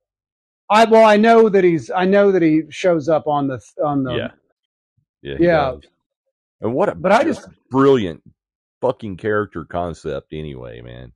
[0.71, 1.91] I well, I know that he's.
[1.91, 4.15] I know that he shows up on the on the.
[4.15, 4.31] Yeah.
[5.23, 5.37] Yeah.
[5.39, 5.71] Yeah.
[5.73, 5.81] Does.
[6.61, 8.23] And what a but I just brilliant
[8.81, 10.33] fucking character concept.
[10.33, 11.13] Anyway, man,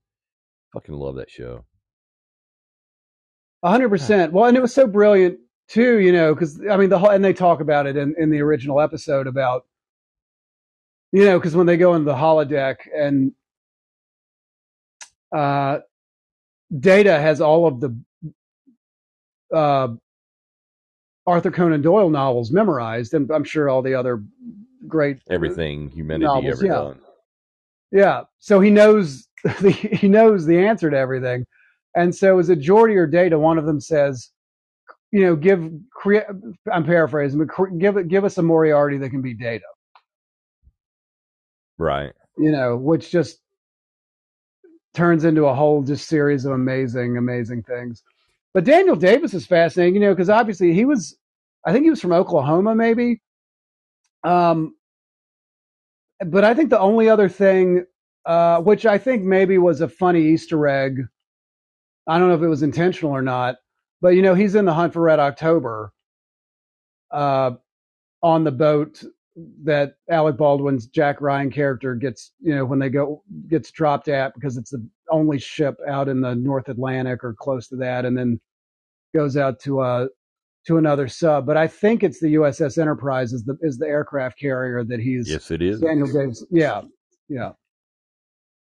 [0.73, 1.64] fucking love that show.
[3.64, 4.33] Hundred percent.
[4.33, 7.24] Well, and it was so brilliant too, you know, because I mean the whole and
[7.24, 9.66] they talk about it in in the original episode about,
[11.12, 13.33] you know, because when they go in the holodeck and
[15.33, 15.79] uh
[16.81, 17.96] Data has all of the
[19.55, 19.88] uh,
[21.27, 24.22] Arthur Conan Doyle novels memorized, and I'm sure all the other
[24.87, 26.72] great everything humanity novels, ever yeah.
[26.72, 26.98] done.
[27.92, 29.29] Yeah, so he knows
[29.61, 31.46] the, he knows the answer to everything,
[31.96, 33.38] and so is it Geordi or Data?
[33.38, 34.30] One of them says,
[35.12, 36.24] you know, give create.
[36.72, 39.64] I'm paraphrasing, but cre- give it give us a Moriarty that can be Data.
[41.78, 42.12] Right.
[42.37, 43.40] You know, which just
[44.94, 48.02] turns into a whole just series of amazing, amazing things.
[48.54, 51.16] But Daniel Davis is fascinating, you know, because obviously he was,
[51.66, 53.21] I think he was from Oklahoma, maybe.
[54.23, 54.77] Um,
[56.25, 57.85] but I think the only other thing,
[58.25, 61.00] uh, which I think maybe was a funny Easter egg,
[62.07, 63.57] I don't know if it was intentional or not,
[64.00, 65.92] but you know, he's in the Hunt for Red October,
[67.11, 67.52] uh,
[68.23, 69.02] on the boat
[69.65, 74.35] that Alec Baldwin's Jack Ryan character gets, you know, when they go gets dropped at
[74.35, 78.17] because it's the only ship out in the North Atlantic or close to that, and
[78.17, 78.40] then
[79.15, 80.07] goes out to a uh,
[80.67, 81.46] to another sub.
[81.46, 85.29] But I think it's the USS Enterprise is the is the aircraft carrier that he's.
[85.29, 85.81] Yes, it is.
[85.81, 86.44] Daniel Davis.
[86.50, 86.83] Yeah,
[87.29, 87.52] yeah,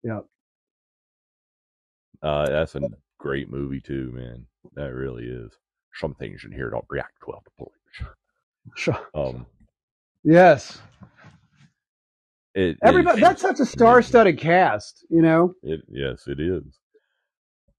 [0.04, 0.20] yeah.
[2.24, 2.82] Uh, that's a
[3.26, 4.46] great movie too, man.
[4.76, 5.52] That really is.
[5.96, 8.16] Some things in here don't react well to bullets.
[8.76, 9.00] Sure.
[9.16, 9.48] Um,
[10.24, 10.80] Yes.
[12.54, 13.18] it, Everybody.
[13.20, 15.06] it- That's such a star-studded cast.
[15.10, 15.54] You know.
[15.64, 16.64] It, yes, it is.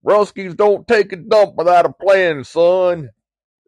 [0.05, 3.11] Ruskies don't take a dump without a plan, son.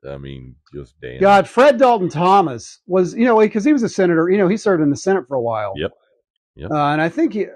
[0.09, 1.21] I mean, just damn.
[1.21, 4.29] God, Fred Dalton Thompson was, you know, because he was a senator.
[4.31, 5.73] You know, he served in the Senate for a while.
[5.77, 5.93] Yep.
[6.57, 6.71] Yep.
[6.71, 7.47] Uh, and I think he,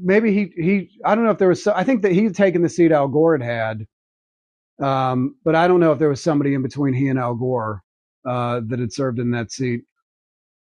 [0.00, 2.34] maybe he, he, I don't know if there was, so, I think that he had
[2.34, 3.86] taken the seat Al Gore had had.
[4.80, 7.82] Um, but I don't know if there was somebody in between he and Al Gore
[8.24, 9.82] uh, that had served in that seat.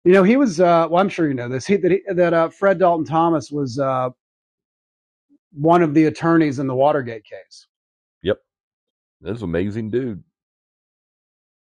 [0.05, 0.61] You know, he was.
[0.61, 1.67] Uh, well, I'm sure you know this.
[1.67, 4.09] He, that he, that uh, Fred Dalton Thompson was uh,
[5.51, 7.67] one of the attorneys in the Watergate case.
[8.23, 8.37] Yep,
[9.19, 10.23] this amazing dude.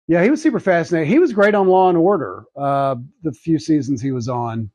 [0.10, 1.10] Yeah, he was super fascinating.
[1.10, 2.44] He was great on Law and Order.
[2.56, 4.70] Uh, the few seasons he was on,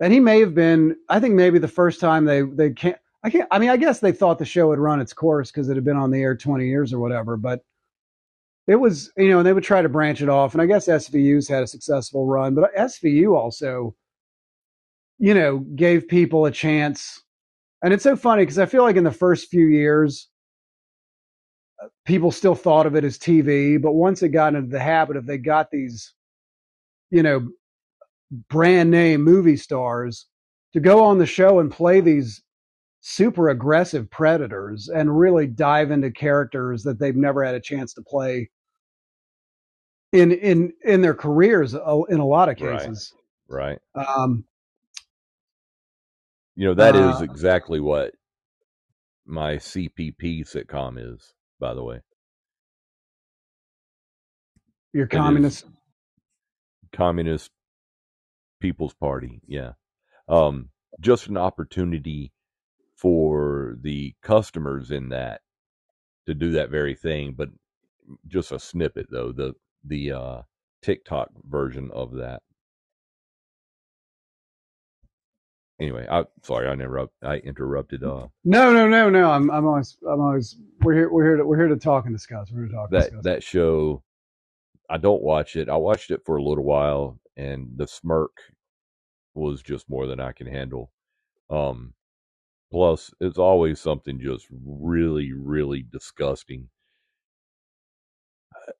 [0.00, 0.96] and he may have been.
[1.08, 2.96] I think maybe the first time they they can't.
[3.24, 3.48] I can't.
[3.50, 5.84] I mean, I guess they thought the show had run its course because it had
[5.84, 7.36] been on the air twenty years or whatever.
[7.36, 7.62] But
[8.68, 10.52] it was, you know, and they would try to branch it off.
[10.52, 13.96] And I guess SVU's had a successful run, but SVU also,
[15.18, 17.22] you know, gave people a chance.
[17.82, 20.28] And it's so funny because I feel like in the first few years,
[21.82, 25.16] uh, people still thought of it as TV, but once it got into the habit
[25.16, 26.12] of they got these,
[27.10, 27.48] you know,
[28.30, 30.26] brand name movie stars
[30.74, 32.42] to go on the show and play these
[33.00, 38.02] super aggressive predators and really dive into characters that they've never had a chance to
[38.02, 38.50] play
[40.12, 43.14] in in in their careers uh, in a lot of cases.
[43.48, 43.78] Right.
[43.94, 44.44] Um,
[46.56, 48.14] You know, that is Uh, exactly what
[49.26, 52.00] my CPP sitcom is, by the way.
[54.92, 55.10] your is.
[55.18, 55.66] communist.
[56.92, 57.50] Communist
[58.60, 59.40] People's Party.
[59.46, 59.72] Yeah.
[60.28, 62.32] Um, just an opportunity
[62.96, 65.40] for the customers in that
[66.26, 67.48] to do that very thing, but
[68.26, 69.54] just a snippet though, the
[69.84, 70.42] the uh
[70.82, 72.42] TikTok version of that.
[75.80, 79.30] Anyway, I sorry I never I interrupted uh No, no, no, no.
[79.30, 82.14] I'm I'm always I'm always we're here we're here to we're here to talk and
[82.14, 82.50] discuss.
[82.50, 83.24] We're here to talk and that discuss.
[83.24, 84.02] that show
[84.90, 85.68] I don't watch it.
[85.68, 88.36] I watched it for a little while and the smirk
[89.34, 90.90] was just more than I can handle.
[91.50, 91.94] Um
[92.70, 96.68] plus it's always something just really really disgusting.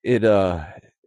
[0.03, 0.65] It uh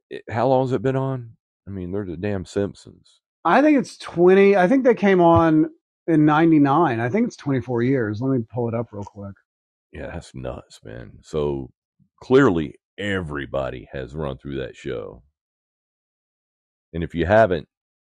[0.09, 1.37] it, how long has it been on?
[1.67, 3.21] I mean, they're the damn Simpsons.
[3.45, 4.55] I think it's 20.
[4.55, 5.69] I think they came on
[6.07, 6.99] in 99.
[6.99, 8.21] I think it's 24 years.
[8.21, 9.33] Let me pull it up real quick.
[9.91, 11.11] Yeah, that's nuts, man.
[11.21, 11.71] So
[12.21, 15.23] clearly everybody has run through that show.
[16.93, 17.67] And if you haven't,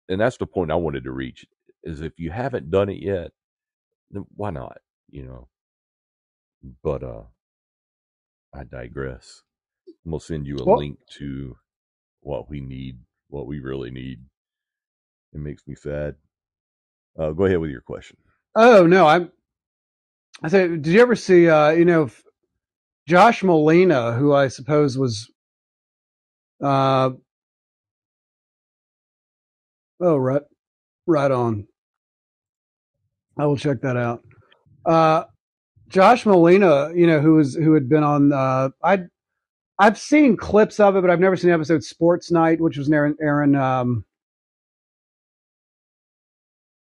[0.09, 1.45] and that's the point I wanted to reach,
[1.85, 3.33] is if you haven't done it yet,
[4.11, 4.79] then why not?
[5.11, 5.49] You know.
[6.83, 7.23] But uh
[8.55, 9.43] I digress.
[10.05, 11.57] I'm gonna send you a Well- link to
[12.21, 12.99] what we need,
[13.29, 14.25] what we really need.
[15.35, 16.17] It makes me sad.
[17.19, 18.17] Uh, go ahead with your question.
[18.55, 19.07] Oh, no.
[19.07, 19.31] I'm,
[20.43, 22.11] I said, did you ever see, uh, you know,
[23.07, 25.31] Josh Malina, who I suppose was,
[26.63, 27.11] uh,
[30.01, 30.43] oh, right,
[31.07, 31.67] right on.
[33.39, 34.23] I will check that out.
[34.85, 35.25] Uh,
[35.89, 39.05] Josh Malina, you know, who was, who had been on, uh, I,
[39.79, 42.91] I've seen clips of it, but I've never seen the episode Sports Night, which was
[42.91, 44.05] Aaron, Aaron, um,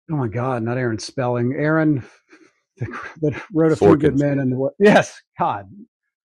[0.10, 2.04] oh my God, not Aaron Spelling, Aaron
[3.22, 5.70] that, wrote a few good men in the yes, God,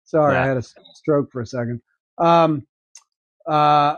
[0.04, 0.62] sorry, I had a
[0.94, 1.80] stroke for a second.
[2.18, 2.66] Um,
[3.46, 3.96] uh,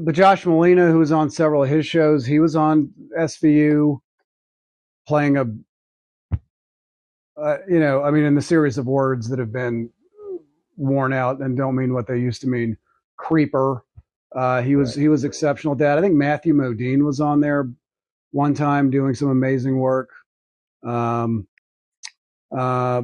[0.00, 4.00] but Josh Malina, who was on several of his shows, he was on SVU
[5.06, 5.46] playing a,
[7.40, 9.90] uh, you know, I mean, in the series of words that have been
[10.76, 12.76] worn out and don't mean what they used to mean,
[13.16, 13.84] creeper.
[14.34, 15.02] Uh, he was Right.
[15.02, 15.74] he was exceptional.
[15.74, 17.70] Dad, I think Matthew Modine was on there
[18.32, 20.10] one time doing some amazing work.
[20.84, 21.46] Um,
[22.56, 23.02] uh,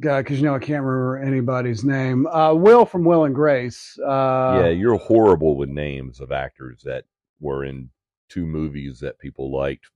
[0.00, 2.26] God, because you know I can't remember anybody's name.
[2.28, 3.98] Uh, Will from Will and Grace.
[3.98, 7.04] Uh, yeah, you're horrible with names of actors that
[7.40, 7.88] were in
[8.28, 9.86] two movies that people liked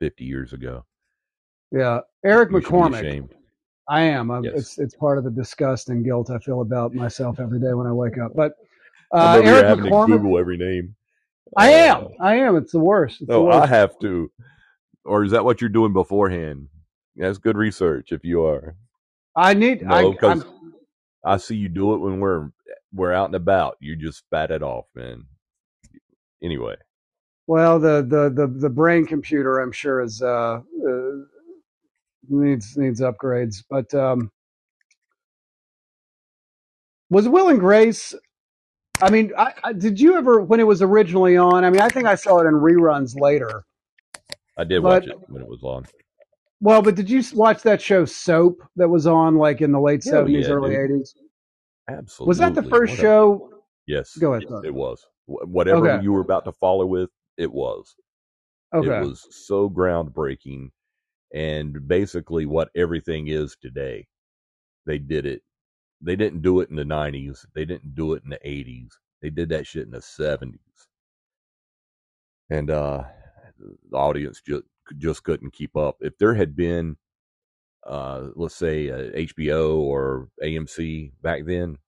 [0.00, 0.84] 50 years ago.
[1.70, 2.00] yeah.
[2.24, 3.00] Eric You McCormack.
[3.00, 3.34] ashamed.
[3.88, 4.30] I am.
[4.44, 4.54] Yes.
[4.56, 7.86] It's it's part of the disgust and guilt I feel about myself every day when
[7.86, 8.32] I wake up.
[8.34, 8.52] But
[9.12, 10.06] uh, Eric having to McCormack.
[10.06, 10.94] Google every name.
[11.56, 12.04] I am.
[12.04, 12.56] Uh, I am.
[12.56, 13.20] It's the worst.
[13.20, 14.30] It's the no, I have to.
[15.04, 16.68] Or is that what you're doing beforehand?
[17.16, 18.76] That's good research if you are.
[19.34, 19.82] I need.
[19.82, 20.40] No, I,
[21.24, 22.50] I see you do it when we're
[22.92, 23.76] we're out and about.
[23.80, 25.24] You just spat it off, man.
[26.42, 26.76] Anyway,
[27.46, 31.10] well, the, the the the brain computer, I'm sure, is uh, uh
[32.28, 33.62] needs needs upgrades.
[33.68, 34.30] But um,
[37.10, 38.14] was Will and Grace?
[39.00, 41.64] I mean, I, I, did you ever when it was originally on?
[41.64, 43.64] I mean, I think I saw it in reruns later.
[44.56, 45.86] I did But watch it when it was on.
[46.62, 50.02] Well, but did you watch that show Soap that was on like in the late
[50.04, 51.14] seventies, yeah, early eighties?
[51.90, 52.30] Absolutely.
[52.30, 53.50] Was that the first What a- show?
[53.86, 54.16] Yes.
[54.16, 55.04] Go ahead, yes, it was.
[55.26, 56.04] Whatever Okay.
[56.04, 57.96] you were about to follow with, it was.
[58.74, 60.70] Okay, It was so groundbreaking
[61.34, 64.06] and basically what everything is today.
[64.86, 65.42] They did it.
[66.00, 67.44] They didn't do it in the 90s.
[67.54, 68.90] They didn't do it in the 80s.
[69.20, 70.58] They did that shit in the 70s.
[72.50, 73.04] And uh
[73.58, 74.64] the audience just
[74.98, 75.96] just couldn't keep up.
[76.00, 76.96] If there had been
[77.86, 81.78] uh let's say uh, HBO or AMC back then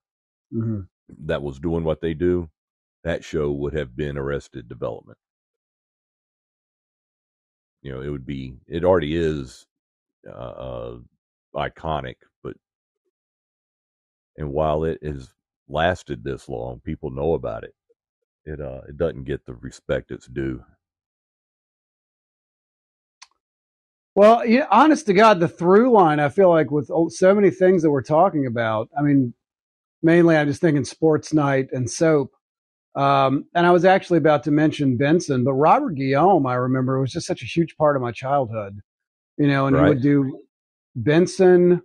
[0.52, 0.80] hmm
[1.26, 2.50] that was doing what they do,
[3.04, 5.18] that show would have been Arrested Development.
[7.82, 8.56] You know, it would be.
[8.66, 9.66] It already is
[10.28, 10.98] uh, uh,
[11.56, 12.56] iconic, but
[14.38, 15.32] and while it has
[15.68, 17.74] lasted this long, people know about it.
[18.46, 20.64] It uh, it doesn't get the respect it's due.
[24.14, 27.82] Well, yeah, honest to God, the through line, I feel like with so many things
[27.82, 29.34] that we're talking about, I mean,
[30.02, 32.32] mainly I'm just thinking sports night and soap.
[32.94, 37.10] Um, and I was actually about to mention Benson, but Robert Guillaume, I remember, was
[37.10, 38.78] just such a huge part of my childhood,
[39.36, 40.40] you know, and he would do
[40.94, 41.82] Benson.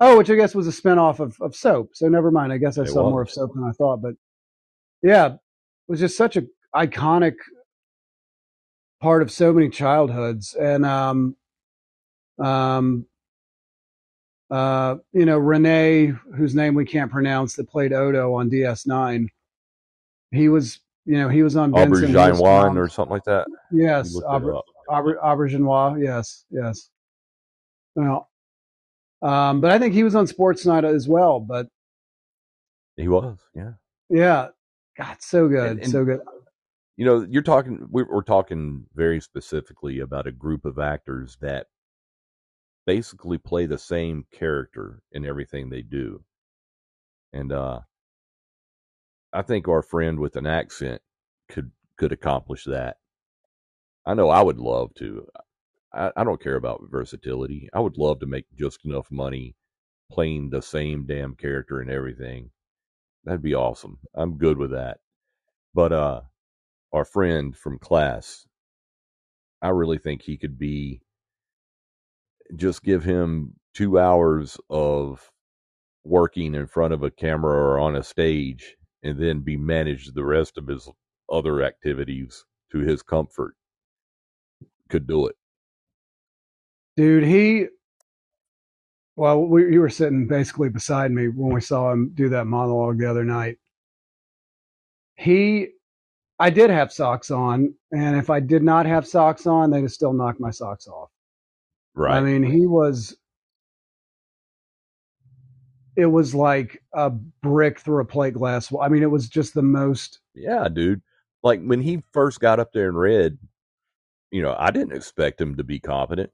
[0.00, 1.90] Oh, which I guess was a spinoff of, of soap.
[1.92, 2.52] So never mind.
[2.52, 4.14] I guess I It saw more of soap than I thought, but
[5.02, 5.38] yeah, it
[5.86, 7.34] was just such a iconic
[9.02, 10.54] part of so many childhoods.
[10.54, 11.36] And, um,
[12.38, 13.06] um,
[14.50, 19.26] uh, you know, René, whose name we can't pronounce, that played Odo on DS9.
[20.30, 22.08] He was, you know, he was on Benson.
[22.08, 23.46] he Aubergine or something like that.
[23.72, 24.60] yes, Auber.
[24.88, 26.02] Auber, Auberjonois.
[26.02, 26.88] Yes, yes.
[27.94, 28.28] Well,
[29.22, 31.40] um, but I think he was on Sports Night as well.
[31.40, 31.66] But
[32.96, 33.72] He was, yeah.
[34.08, 34.48] yeah,
[34.96, 36.20] God, so good, And- and- so good.
[36.96, 37.86] You know, you're talking.
[37.92, 41.68] We're, we're talking very specifically about a group of actors that
[42.88, 46.24] basically play the same character in everything they do,
[47.34, 47.80] and uh,
[49.30, 51.02] I think our friend with an accent
[51.50, 52.96] could could accomplish that.
[54.06, 55.28] I know I would love to.
[55.92, 57.68] I, I don't care about versatility.
[57.74, 59.54] I would love to make just enough money
[60.10, 62.52] playing the same damn character and everything.
[63.24, 63.98] That'd be awesome.
[64.14, 65.00] I'm good with that.
[65.74, 66.20] But uh
[66.90, 68.46] our friend from class,
[69.60, 71.02] I really think he could be
[72.56, 75.30] just give him 2 hours of
[76.04, 80.24] working in front of a camera or on a stage and then be managed the
[80.24, 80.88] rest of his
[81.30, 83.54] other activities to his comfort.
[84.88, 85.36] Could do it.
[86.96, 87.66] Dude, he.
[89.16, 92.98] Well, we, you were sitting basically beside me when we saw him do that monologue
[92.98, 93.58] the other night.
[95.16, 95.68] He,
[96.38, 99.92] I did have socks on, and if I did not have socks on, they'd have
[99.92, 101.10] still knocked my socks off.
[101.94, 102.16] Right.
[102.16, 103.16] I mean, he was.
[105.96, 108.72] It was like a brick through a plate glass.
[108.80, 110.20] I mean, it was just the most.
[110.32, 111.02] Yeah, dude.
[111.42, 113.36] Like when he first got up there and read,
[114.30, 116.30] you know, I didn't expect him to be competent.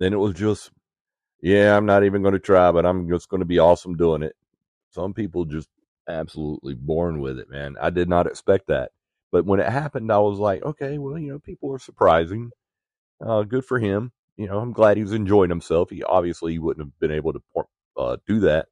[0.00, 0.70] Then it was just,
[1.42, 4.22] yeah, I'm not even going to try, but I'm just going to be awesome doing
[4.22, 4.34] it.
[4.90, 5.68] Some people just
[6.08, 7.76] absolutely born with it, man.
[7.80, 8.90] I did not expect that.
[9.30, 12.50] But when it happened, I was like, okay, well, you know, people are surprising.
[13.24, 14.12] Uh, good for him.
[14.36, 15.90] You know, I'm glad he was enjoying himself.
[15.90, 17.42] He obviously wouldn't have been able to
[17.96, 18.66] uh, do that,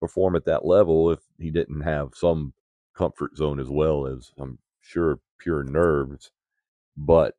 [0.00, 2.52] perform at that level if he didn't have some
[2.96, 6.32] comfort zone as well as I'm sure pure nerves.
[6.96, 7.34] But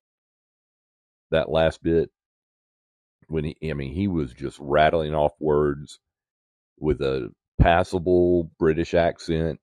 [1.31, 2.09] that last bit,
[3.27, 5.99] when he, I mean, he was just rattling off words
[6.79, 9.59] with a passable British accent,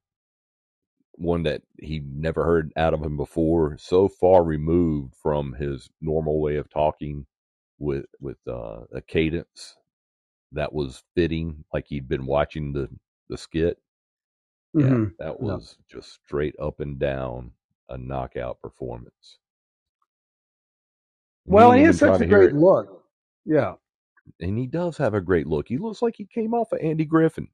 [1.16, 6.40] one that he never heard out of him before, so far removed from his normal
[6.40, 7.26] way of talking
[7.78, 9.76] with with uh, a cadence
[10.52, 12.88] that was fitting, like he'd been watching the
[13.28, 13.78] the skit.
[14.74, 15.16] Yeah, Mhm.
[15.18, 15.54] that Yeah.
[15.54, 17.52] was just straight up and down
[17.88, 19.38] a knockout performance.
[21.46, 23.04] And Well, he has such a great look.
[23.44, 23.76] Yeah.
[24.40, 25.68] and he does have a great look.
[25.68, 27.48] He looks like he came off of Andy Griffith.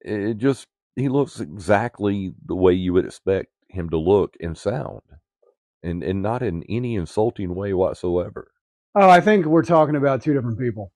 [0.00, 5.02] It just he looks exactly the way you would expect him to look and sound,
[5.82, 8.48] and and not in any insulting way whatsoever.
[8.94, 10.92] Oh, I think we're talking about two different people.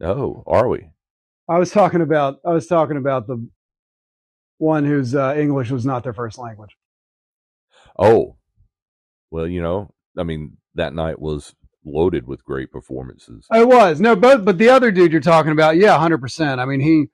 [0.00, 0.90] Oh, are we?
[1.48, 3.48] I was talking about I was talking about the
[4.58, 6.76] one whose uh, English was not their first language.
[7.98, 8.36] Oh,
[9.30, 13.46] well, you know, I mean, that night was loaded with great performances.
[13.52, 16.60] It was no, both, but the other dude you're talking about, yeah, hundred percent.
[16.60, 17.06] I mean, he,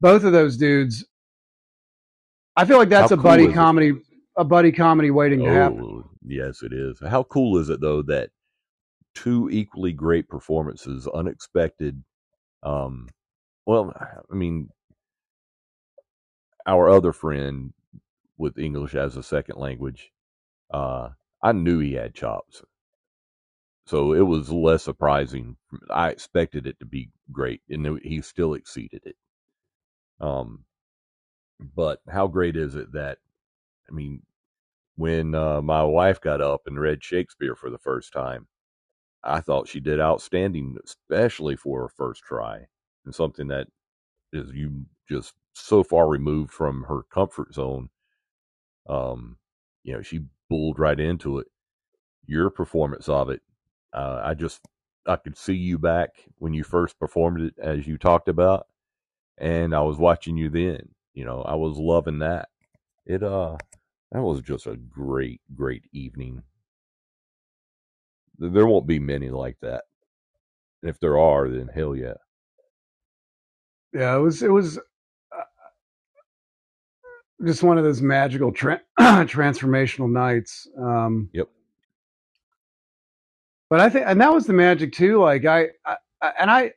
[0.00, 1.04] both of those dudes.
[2.56, 3.54] I feel like that's How a cool buddy is it?
[3.54, 3.92] comedy,
[4.36, 5.80] a buddy comedy waiting to happen.
[5.82, 7.00] Oh, yes, it is.
[7.00, 8.30] How cool is it though that
[9.14, 12.02] two equally great performances, unexpected.
[12.62, 13.08] Um,
[13.66, 13.92] well,
[14.30, 14.70] I mean,
[16.66, 17.72] our other friend
[18.36, 20.10] with English as a second language,
[20.72, 21.10] uh,
[21.42, 22.62] I knew he had chops,
[23.86, 25.56] so it was less surprising.
[25.90, 29.16] I expected it to be great, and he still exceeded it.
[30.20, 30.64] Um,
[31.74, 33.18] but how great is it that,
[33.90, 34.22] I mean,
[34.96, 38.46] when uh, my wife got up and read Shakespeare for the first time,
[39.24, 42.66] I thought she did outstanding, especially for her first try,
[43.04, 43.68] and something that
[44.32, 47.88] is you just so far removed from her comfort zone.
[48.88, 49.38] Um,
[49.84, 51.46] you know, she bulled right into it.
[52.26, 53.42] Your performance of it,
[53.92, 54.60] uh, I just
[55.06, 58.66] I could see you back when you first performed it, as you talked about,
[59.38, 60.88] and I was watching you then.
[61.14, 62.48] You know, I was loving that.
[63.06, 63.56] It uh,
[64.12, 66.42] that was just a great, great evening.
[68.38, 69.84] There won't be many like that.
[70.82, 72.14] And if there are, then hell yeah.
[73.92, 75.42] Yeah, it was it was uh,
[77.44, 80.66] just one of those magical tra- transformational nights.
[80.78, 81.48] Um, Yep.
[83.70, 85.18] But I think, and that was the magic too.
[85.20, 86.72] Like I, I, I- and I,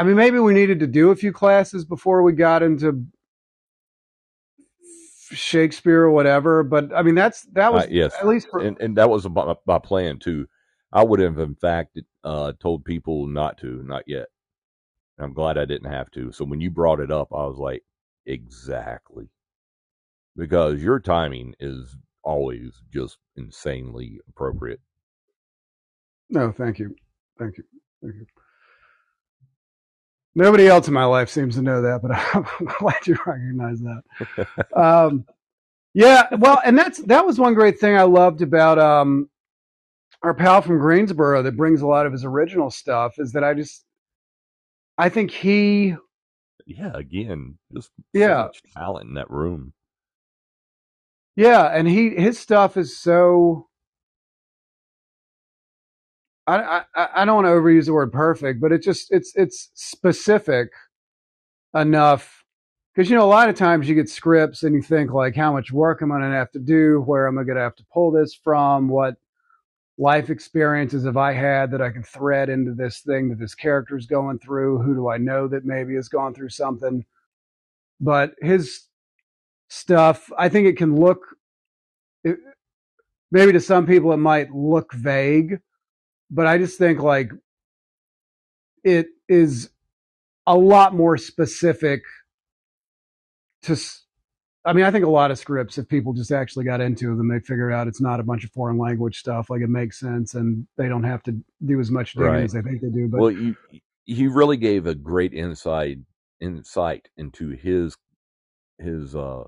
[0.00, 3.04] I mean, maybe we needed to do a few classes before we got into
[5.30, 6.62] Shakespeare or whatever.
[6.62, 9.28] But I mean, that's that was Uh, yes, at least for and and that was
[9.28, 10.46] my, my plan too.
[10.90, 14.28] I would have, in fact, uh, told people not to, not yet.
[15.18, 16.32] I'm glad I didn't have to.
[16.32, 17.82] So when you brought it up, I was like,
[18.24, 19.28] exactly,
[20.34, 21.94] because your timing is
[22.24, 24.80] always just insanely appropriate.
[26.30, 26.52] no.
[26.52, 26.96] Thank you,
[27.38, 27.64] thank you,
[28.02, 28.26] thank you.
[30.34, 34.02] Nobody else in my life seems to know that, but I'm glad you recognize that.
[34.76, 35.26] um,
[35.94, 39.30] yeah, well, and that's that was one great thing I loved about um,
[40.22, 43.54] our pal from Greensboro that brings a lot of his original stuff is that I
[43.54, 43.84] just
[44.98, 45.96] I think he
[46.66, 49.74] Yeah, again, just so yeah much talent in that room.
[51.36, 53.68] yeah and he his stuff is so
[56.58, 56.84] I
[57.14, 60.70] I, don't want to overuse the word perfect, but it just it's it's specific
[61.74, 62.44] enough
[62.94, 65.52] because you know a lot of times you get scripts and you think like how
[65.52, 67.76] much work am I going to have to do, where am I going to have
[67.76, 69.16] to pull this from, what
[69.98, 74.06] life experiences have I had that I can thread into this thing that this character's
[74.06, 74.78] going through?
[74.78, 77.04] Who do I know that maybe has gone through something?
[78.00, 78.86] But his
[79.68, 81.20] stuff, I think it can look,
[82.24, 82.38] it,
[83.30, 85.60] maybe to some people it might look vague,
[86.30, 87.32] but I just think like
[88.84, 89.70] it is
[90.46, 92.02] a lot more specific
[93.62, 93.76] to
[94.64, 97.28] I mean, I think a lot of scripts, if people just actually got into them,
[97.28, 99.50] they figure out it's not a bunch of foreign language stuff.
[99.50, 102.44] Like it makes sense, and they don't have to do as much digging Right.
[102.44, 103.08] as they think they do.
[103.08, 103.56] But Well, you
[104.06, 105.98] he really gave a great insight
[106.40, 107.96] insight into his
[108.78, 109.44] his uh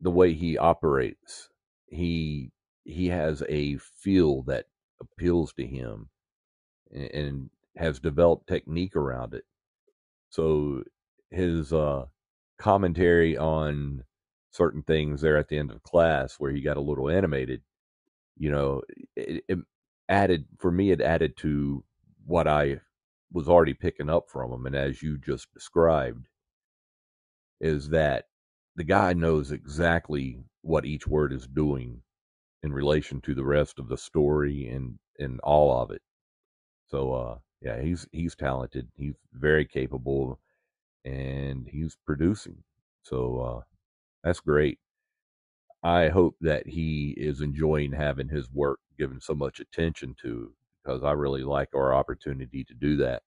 [0.00, 1.50] the way he operates.
[1.88, 2.52] He
[2.84, 4.66] he has a feel that
[5.00, 6.08] appeals to him
[6.92, 9.44] and, and has developed technique around it.
[10.30, 10.84] So
[11.30, 12.06] his uh
[12.58, 14.04] commentary on
[14.52, 17.62] certain things there at the end of class where he got a little animated,
[18.38, 18.82] you know,
[19.16, 19.58] it, it
[20.08, 21.84] added for me it added to
[22.26, 22.80] what I
[23.32, 26.26] was already picking up from him and as you just described
[27.60, 28.26] is that
[28.76, 32.02] the guy knows exactly what each word is doing
[32.66, 36.02] in relation to the rest of the story and and all of it.
[36.88, 38.88] So uh yeah, he's he's talented.
[38.96, 40.40] He's very capable
[41.04, 42.58] and he's producing.
[43.02, 43.62] So uh
[44.24, 44.78] that's great.
[45.84, 50.52] I hope that he is enjoying having his work given so much attention to
[50.84, 53.22] because I really like our opportunity to do that.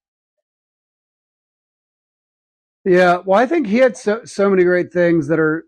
[2.85, 5.65] yeah, well, I think he had so so many great things that are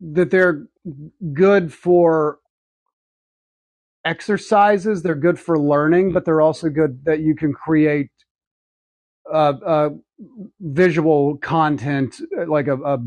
[0.00, 0.66] that they're
[1.34, 2.40] good for
[4.04, 5.02] exercises.
[5.02, 8.10] They're good for learning, but they're also good that you can create
[9.32, 9.90] uh, uh,
[10.60, 12.98] visual content uh, like a, a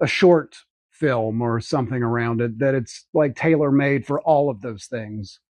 [0.00, 0.56] a short
[0.90, 5.40] film or something around it that it's like tailor made for all of those things.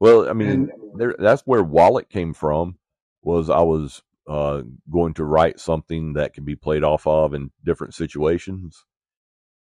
[0.00, 2.78] Well, I mean, And there, that's where Wallet came from.
[3.22, 4.62] Was I was uh,
[4.92, 8.84] going to write something that can be played off of in different situations,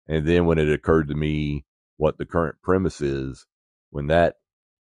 [0.08, 1.64] and then when it occurred to me,
[1.98, 3.46] what the current premise is,
[3.90, 4.36] when that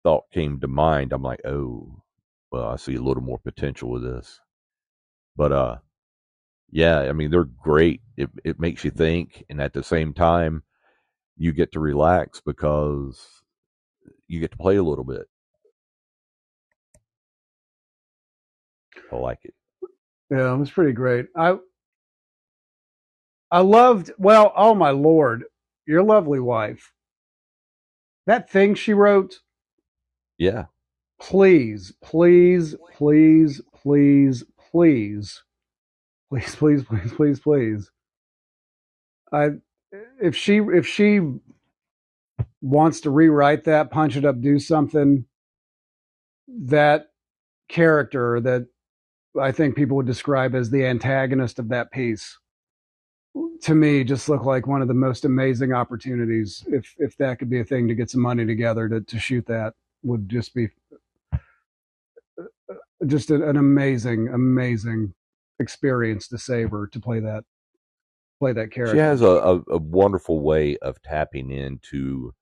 [0.05, 2.03] thought came to mind, I'm like, oh,
[2.53, 4.41] well, I see a little more potential with this.
[5.37, 5.77] But uh,
[6.71, 8.03] yeah, I mean, they're great.
[8.17, 10.65] It it makes you think, and at the same time,
[11.37, 13.21] you get to relax because
[14.29, 15.27] you get to play a little bit.
[19.13, 19.55] I like it.
[20.31, 21.27] Yeah, it was pretty great.
[21.37, 21.57] I
[23.51, 24.11] I loved.
[24.19, 25.45] Well, oh my lord,
[25.87, 26.93] your lovely wife.
[28.27, 29.41] That thing she wrote.
[30.39, 30.65] Yeah.
[31.21, 35.43] Please, please, please, please, please,
[36.31, 37.91] please, please, please, please, please.
[39.33, 39.51] I
[40.21, 41.21] if she if she
[42.61, 45.25] wants to rewrite that, punch it up, do something,
[46.49, 47.07] that
[47.69, 48.67] character that
[49.41, 52.39] I think people would describe as the antagonist of that piece
[53.63, 57.51] to me just looked like one of the most amazing opportunities if if that could
[57.51, 60.69] be a thing to get some money together to to shoot that would just be
[63.07, 65.15] just an, amazing amazing
[65.59, 67.45] experience to savor to play that
[68.39, 68.95] play that character.
[68.97, 72.35] She has a, a, a wonderful way of tapping into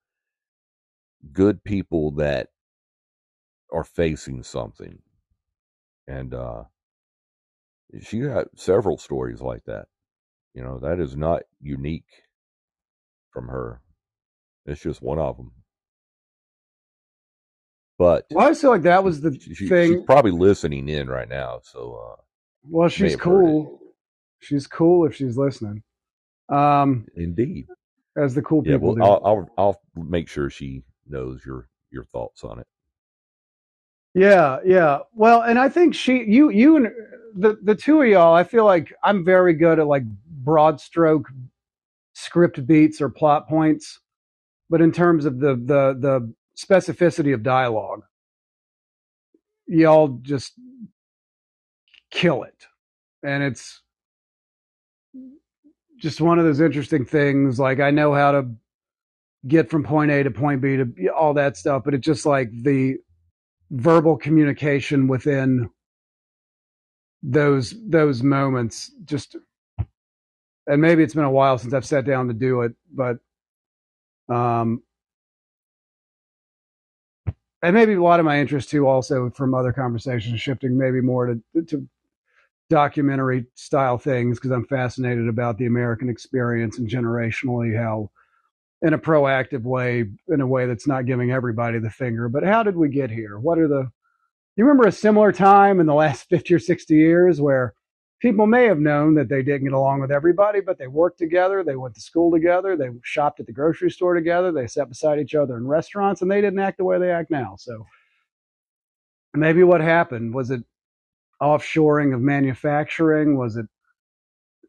[1.32, 2.48] good people that
[3.72, 4.98] are facing something.
[6.06, 6.64] And uh
[8.02, 9.86] she got several stories like that.
[10.54, 12.04] You know, that is not unique
[13.32, 13.80] from her.
[14.66, 15.50] It's just one of them.
[17.98, 19.92] But well, I feel like that was the she, thing.
[19.92, 21.60] She's probably listening in right now.
[21.62, 22.22] So, uh,
[22.68, 23.80] well, she's cool.
[24.40, 25.82] She's cool if she's listening.
[26.48, 27.66] Um, Indeed,
[28.16, 28.72] as the cool people.
[28.72, 29.02] yeah, well, do.
[29.02, 29.50] I'll, I'll
[29.96, 32.66] I'll make sure she knows your your thoughts on it.
[34.14, 35.00] Yeah, yeah.
[35.14, 36.88] Well, and I think she, you, you, and
[37.34, 38.34] the the two of y'all.
[38.34, 40.04] I feel like I'm very good at like
[40.44, 41.28] broad stroke
[42.14, 44.00] script beats or plot points,
[44.70, 48.02] but in terms of the the the specificity of dialogue,
[49.66, 50.52] y'all just
[52.10, 52.66] kill it,
[53.22, 53.82] and it's
[55.98, 57.58] just one of those interesting things.
[57.58, 58.46] Like I know how to
[59.46, 62.50] get from point A to point B to all that stuff, but it's just like
[62.62, 62.96] the
[63.70, 65.68] verbal communication within
[67.22, 69.36] those those moments just
[70.66, 73.18] and maybe it's been a while since I've sat down to do it, but
[74.28, 74.82] um
[77.62, 81.26] and maybe a lot of my interest too also from other conversations shifting maybe more
[81.26, 81.86] to to
[82.70, 88.10] documentary style things because I'm fascinated about the American experience and generationally how
[88.82, 92.62] in a proactive way in a way that's not giving everybody the finger but how
[92.62, 93.38] did we get here?
[93.38, 93.90] What are the
[94.56, 97.74] you remember a similar time in the last 50 or 60 years where
[98.24, 101.62] people may have known that they didn't get along with everybody, but they worked together,
[101.62, 105.20] they went to school together, they shopped at the grocery store together, they sat beside
[105.20, 107.54] each other in restaurants, and they didn't act the way they act now.
[107.58, 107.84] So
[109.34, 110.62] maybe what happened was it
[111.42, 113.36] offshoring of manufacturing?
[113.36, 113.66] Was it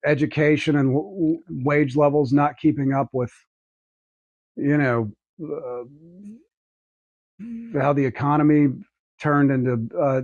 [0.05, 3.31] education and w- wage levels not keeping up with,
[4.57, 5.85] you know, uh,
[7.79, 8.67] how the economy
[9.21, 10.19] turned into uh,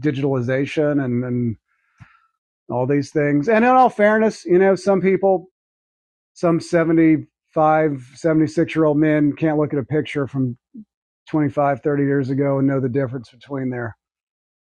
[0.00, 1.56] digitalization and, and
[2.72, 3.48] all these things.
[3.48, 5.48] And in all fairness, you know, some people,
[6.34, 10.56] some 75, 76 year old men can't look at a picture from
[11.28, 13.96] 25, 30 years ago and know the difference between their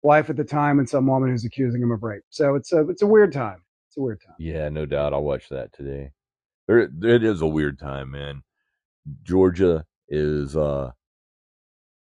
[0.03, 2.23] wife at the time and some woman who's accusing him of rape.
[2.31, 3.63] So it's a, it's a weird time.
[3.89, 4.37] It's a weird time.
[4.39, 5.13] Yeah, no doubt.
[5.13, 6.11] I'll watch that today.
[6.67, 8.43] There, it is a weird time, man.
[9.23, 10.91] Georgia is uh,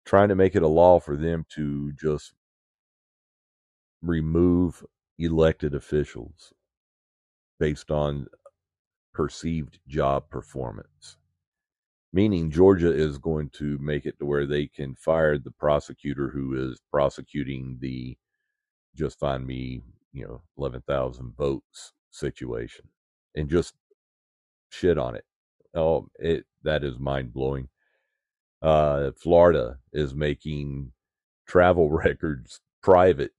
[0.04, 2.34] trying to make it a law for them to just
[4.02, 4.84] remove
[5.18, 6.52] elected officials
[7.58, 8.26] based on
[9.14, 11.16] perceived job performance.
[12.12, 16.70] Meaning, Georgia is going to make it to where they can fire the prosecutor who
[16.70, 18.16] is prosecuting the
[18.96, 22.88] just find me, you know, 11,000 votes situation
[23.34, 23.74] and just
[24.70, 25.24] shit on it.
[25.74, 27.68] Oh, it that is mind blowing.
[28.62, 30.92] Uh, Florida is making
[31.46, 33.32] travel records private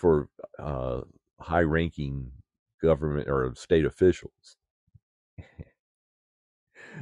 [0.00, 0.28] for
[0.58, 1.02] uh,
[1.38, 2.32] high ranking
[2.82, 4.56] government or state officials.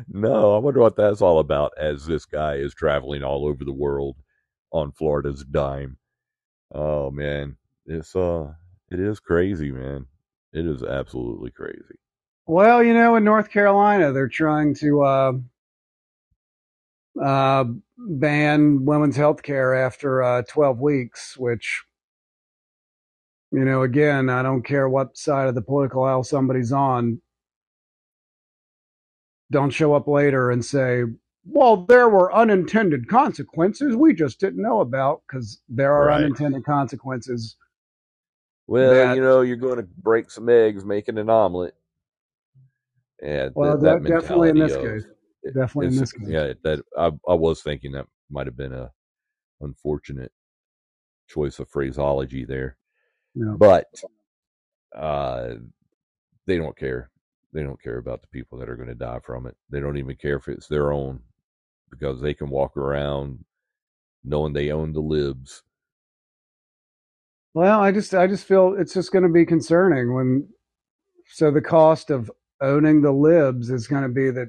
[0.09, 3.72] no, I wonder what that's all about as this guy is traveling all over the
[3.72, 4.16] world
[4.72, 5.96] on Florida's dime.
[6.74, 8.53] Oh man, it's uh
[8.90, 10.07] it is crazy, man.
[10.53, 11.99] It is absolutely crazy.
[12.46, 15.32] Well, you know, in North Carolina, they're trying to uh,
[17.22, 17.64] uh,
[17.99, 21.84] ban women's health care after uh, 12 weeks, which
[23.51, 27.20] you know, again, I don't care what side of the political aisle somebody's on.
[29.51, 31.05] don't show up later and say,
[31.46, 36.22] well, there were unintended consequences we just didn't know about because there are Right.
[36.22, 37.57] unintended consequences.
[38.66, 41.74] Well, That- you know, you're going to break some eggs making an omelet.
[43.22, 45.05] Yeah, Well, that, that definitely in this of- case.
[45.55, 46.28] Definitely in this case.
[46.28, 48.92] Yeah, that I I was thinking that might have been a
[49.62, 50.30] unfortunate
[51.26, 52.76] choice of phraseology there,
[53.57, 53.86] But
[54.95, 55.55] uh,
[56.47, 57.11] they don't care.
[57.53, 59.57] They don't care about the people that are going to die from it.
[59.70, 61.20] They don't even care if it's their own,
[61.91, 63.45] because they can walk around
[64.24, 65.62] knowing they own the libs.
[67.55, 70.49] Well, I just I just feel it's just going to be concerning when
[71.30, 72.30] so the cost of
[72.61, 74.49] owning the libs is going to be that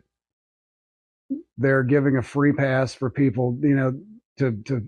[1.57, 3.93] they're giving a free pass for people, you know,
[4.37, 4.85] to to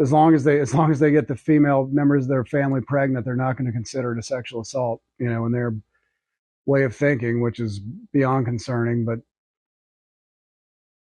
[0.00, 2.80] as long as they as long as they get the female members of their family
[2.80, 5.74] pregnant, they're not going to consider it a sexual assault, you know, in their
[6.66, 7.80] way of thinking, which is
[8.12, 9.20] beyond concerning, but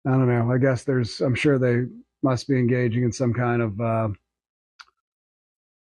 [0.07, 0.53] I don't know.
[0.53, 1.85] I guess there's I'm sure they
[2.23, 4.09] must be engaging in some kind of uh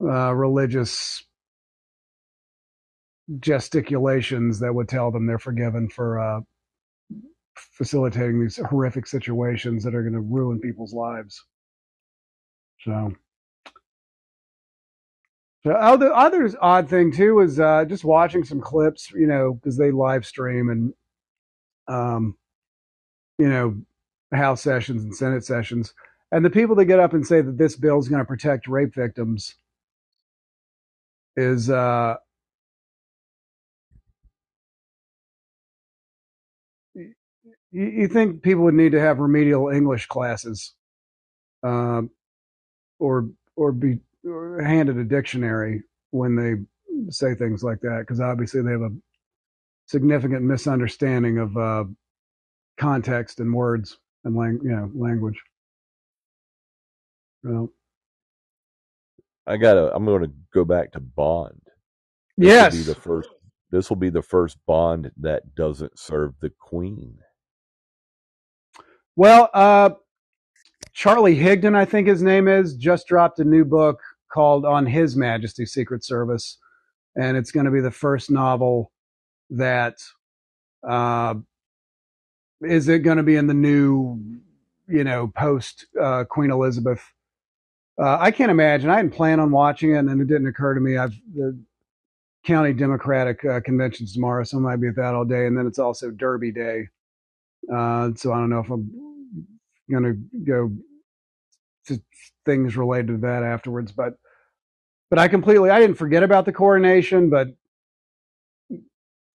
[0.04, 1.24] uh, religious
[3.40, 6.42] gesticulations that would tell them they're forgiven for uh,
[7.56, 11.44] facilitating these horrific situations that are going to ruin people's lives.
[12.86, 13.14] So,
[15.66, 19.78] so other other odd thing too is uh, just watching some clips, you know, because
[19.78, 20.94] they live stream and,
[21.88, 22.38] um,
[23.40, 23.76] you know,
[24.34, 25.94] House sessions and Senate sessions,
[26.32, 28.68] and the people that get up and say that this bill is going to protect
[28.68, 29.56] rape victims
[31.38, 32.16] is uh
[36.96, 37.14] you,
[37.72, 40.74] you think people would need to have remedial English classes,
[41.64, 42.10] um,
[43.06, 46.56] or or be or handed a dictionary when they
[47.12, 48.92] say things like that because obviously they have a
[49.86, 51.84] significant misunderstanding of uh,
[52.78, 55.40] context and words and lang- you know language.
[57.44, 57.72] So,
[59.46, 59.96] I gotta.
[59.96, 61.62] I'm going to go back to Bond.
[62.38, 63.30] This yes, will be the first.
[63.70, 67.20] This will be the first Bond that doesn't serve the Queen.
[69.16, 69.92] Well, uh,
[70.96, 74.00] Charlie Higson, I think his name is, just dropped a new book
[74.32, 76.58] called On His Majesty's Secret Service,
[77.18, 78.94] and it's going to be the first novel
[79.50, 79.98] that
[80.88, 81.36] uh,
[82.62, 84.18] is it going to be in the new,
[84.88, 87.04] you know, post uh, Queen Elizabeth.
[88.02, 88.90] Uh, I can't imagine.
[88.90, 90.98] I didn't plan on watching it, and then it didn't occur to me.
[90.98, 91.60] I've the
[92.46, 95.68] county Democratic uh, conventions tomorrow, so I might be at that all day, and then
[95.68, 96.88] it's also Derby Day.
[97.70, 99.05] Uh, so I don't know if I'm
[99.90, 100.72] going to go
[101.88, 102.02] to
[102.46, 104.16] things related to that afterwards, but
[105.10, 107.50] but I completely I didn't forget about the coronation, but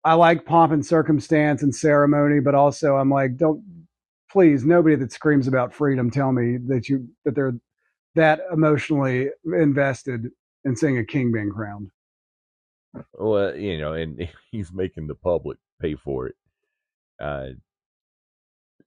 [0.05, 3.62] I like pomp and circumstance and ceremony, but also I'm like, don't
[4.30, 7.59] please nobody that screams about freedom tell me that you that they're
[8.14, 10.30] that emotionally invested
[10.64, 11.90] in seeing a king being crowned.
[13.14, 16.34] Well, you know, and he's making the public pay for it.
[17.20, 17.49] Uh,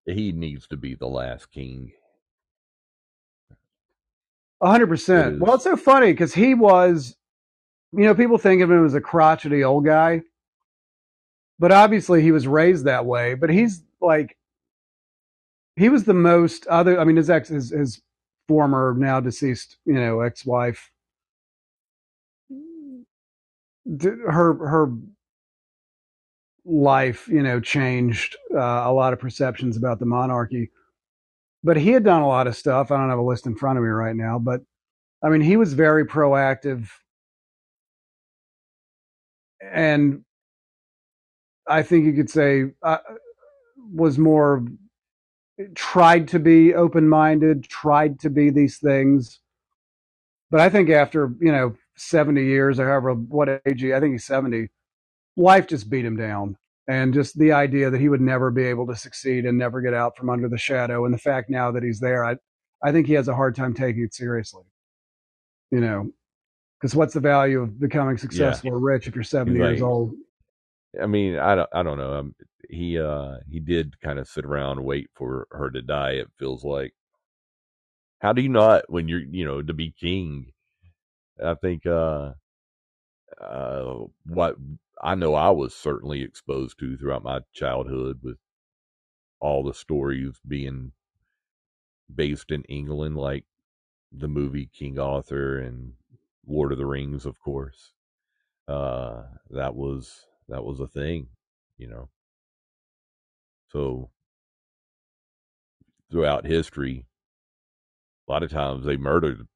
[0.10, 1.92] he needs to be the last king.
[4.62, 5.36] hundred percent.
[5.36, 5.40] is.
[5.40, 7.16] Well, it's so funny because he was,
[7.92, 10.22] you know, people think of him as a crotchety old guy,
[11.60, 13.36] but obviously he was raised that way.
[13.36, 14.38] But he's like,
[15.76, 17.00] he was the most other.
[17.00, 18.02] I mean, his ex, his, his
[18.48, 20.92] former, now deceased, you know, ex-wife,
[22.52, 23.04] mm.
[24.30, 24.92] her her
[26.70, 30.72] life, you know, changed uh, a lot of perceptions about the monarchy.
[31.64, 32.92] But he had done a lot of stuff.
[32.92, 34.62] I don't have a list in front of me right now, but
[35.24, 36.88] I mean, he was very proactive,
[39.64, 40.24] and
[41.68, 43.00] I think you could say uh,
[43.94, 44.66] was more
[45.76, 49.40] tried to be open-minded, tried to be these things.
[50.52, 54.26] But I think after you know seventy years or however what age I think he's
[54.26, 54.70] seventy,
[55.40, 58.86] life just beat him down, and just the idea that he would never be able
[58.88, 61.84] to succeed and never get out from under the shadow, and the fact now that
[61.84, 62.36] he's there, I
[62.84, 64.64] I think he has a hard time taking it seriously.
[65.72, 66.12] You know,
[66.80, 70.14] because what's the value of becoming successful or rich if you're seventy years old?
[71.02, 72.14] I mean, I don't, I don't know.
[72.14, 72.36] Um,
[72.68, 76.14] he, uh, he did kind of sit around and wait for her to die.
[76.14, 76.94] It feels like.
[78.22, 80.52] How do you not when you're, you know, to be king?
[81.42, 82.32] I think, uh,
[83.40, 84.56] uh, what
[85.02, 88.38] I know I was certainly exposed to throughout my childhood with
[89.40, 90.92] all the stories being
[92.14, 93.46] based in England, like
[94.12, 95.94] the movie King Arthur and
[96.46, 97.94] Lord of the Rings, of course.
[98.68, 101.28] Uh, that was that was a thing,
[101.78, 102.10] you know.
[103.72, 104.10] So
[106.12, 107.06] throughout history,
[108.28, 109.48] a lot of times they murdered the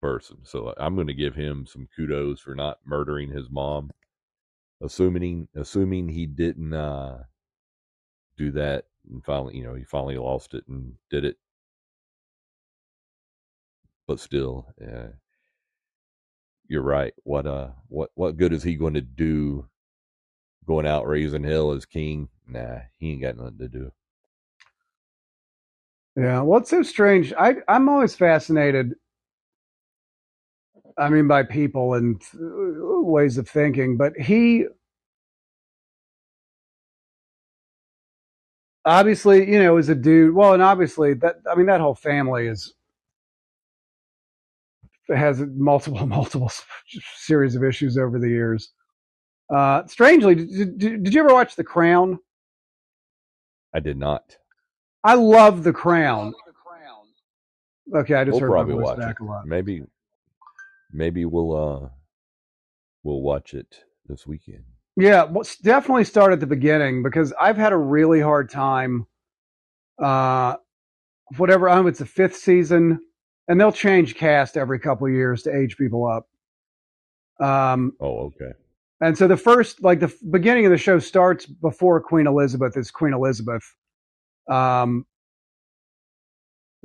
[0.00, 0.38] person.
[0.44, 3.90] So I'm going to give him some kudos for not murdering his mom,
[4.82, 7.24] assuming assuming he didn't uh,
[8.36, 11.36] do that and finally, you know, he finally lost it and did it.
[14.06, 15.08] But still, uh,
[16.68, 17.12] you're right.
[17.24, 19.68] What uh, what what good is he going to do?
[20.66, 22.28] Going out raising hell as king?
[22.46, 23.92] Nah, he ain't got nothing to do.
[26.16, 27.32] Yeah, well, it's so strange.
[27.34, 28.94] I I'm always fascinated.
[30.98, 34.64] I mean, by people and uh, ways of thinking, but he
[38.84, 40.34] obviously, you know, is a dude.
[40.34, 42.72] Well, and obviously that I mean that whole family is
[45.14, 46.50] has multiple multiple
[47.16, 48.72] series of issues over the years.
[49.54, 52.18] Uh, strangely, did, did, did you ever watch The Crown?
[53.74, 54.36] I did not.
[55.04, 56.34] I love The Crown.
[57.94, 59.16] Okay, I just We'll heard my probably voice watch it.
[59.20, 59.46] a lot.
[59.46, 59.82] Maybe,
[60.96, 61.88] maybe we'll uh,
[63.02, 64.64] we'll watch it this weekend.
[64.96, 69.06] Yeah, well, definitely start at the beginning because I've had a really hard time.
[70.02, 70.56] Uh,
[71.36, 73.00] whatever, I know it's the fifth season,
[73.48, 76.26] and they'll change cast every couple of years to age people up.
[77.46, 78.52] Um, Oh, okay.
[79.02, 82.76] and so the first, like the f- beginning of the show starts before Queen Elizabeth
[82.78, 83.62] is Queen Elizabeth.
[84.50, 85.04] Um,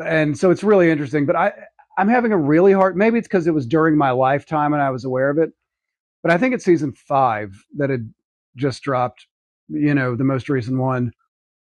[0.03, 1.53] and so it's really interesting, but I,
[1.97, 4.89] I'm having a really hard, maybe it's because it was during my lifetime and I
[4.89, 5.51] was aware of it,
[6.23, 8.11] but I think it's season five that had
[8.55, 9.27] just dropped,
[9.69, 11.11] you know, the most recent one.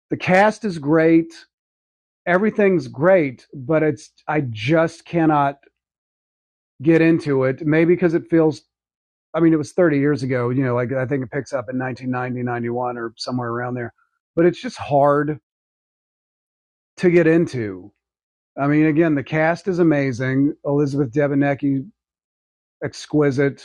[0.09, 1.33] The cast is great.
[2.25, 5.57] Everything's great, but it's, I just cannot
[6.81, 7.65] get into it.
[7.65, 8.61] Maybe because it feels,
[9.33, 11.65] I mean, it was 30 years ago, you know, like I think it picks up
[11.69, 13.93] in 1990, 91 or somewhere around there,
[14.35, 15.39] but it's just hard
[16.97, 17.91] to get into.
[18.57, 20.53] I mean, again, the cast is amazing.
[20.65, 21.87] Elizabeth Debicki,
[22.83, 23.63] exquisite.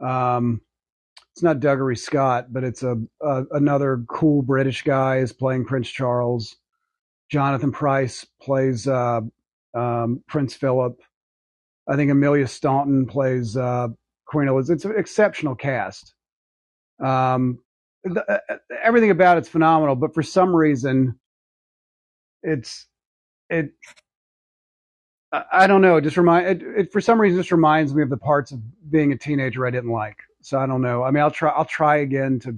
[0.00, 0.60] Um,
[1.32, 5.90] it's not Dougray Scott, but it's a, a another cool British guy is playing Prince
[5.90, 6.56] Charles.
[7.30, 9.20] Jonathan Pryce plays uh,
[9.74, 10.98] um, Prince Philip.
[11.88, 13.88] I think Amelia Staunton plays uh,
[14.26, 14.76] Queen Elizabeth.
[14.76, 16.14] It's an exceptional cast.
[17.04, 17.58] Um,
[18.04, 21.18] the, uh, everything about it's phenomenal, but for some reason,
[22.42, 22.86] it's
[23.50, 23.72] it.
[25.52, 25.96] I don't know.
[25.96, 28.60] It just remind it, it for some reason just reminds me of the parts of
[28.90, 30.18] being a teenager I didn't like.
[30.40, 31.02] So I don't know.
[31.02, 31.50] I mean, I'll try.
[31.50, 32.56] I'll try again to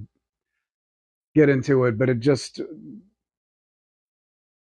[1.35, 2.61] get into it, but it just.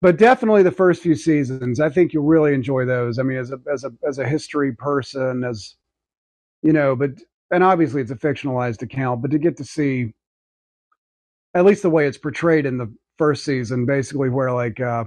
[0.00, 3.20] But definitely the first few seasons, I think you'll really enjoy those.
[3.20, 5.76] I mean, as a as a as a history person, as
[6.62, 7.10] you know, but
[7.52, 10.12] and obviously it's a fictionalized account, but to get to see
[11.54, 15.04] at least the way it's portrayed in the first season, basically where like uh,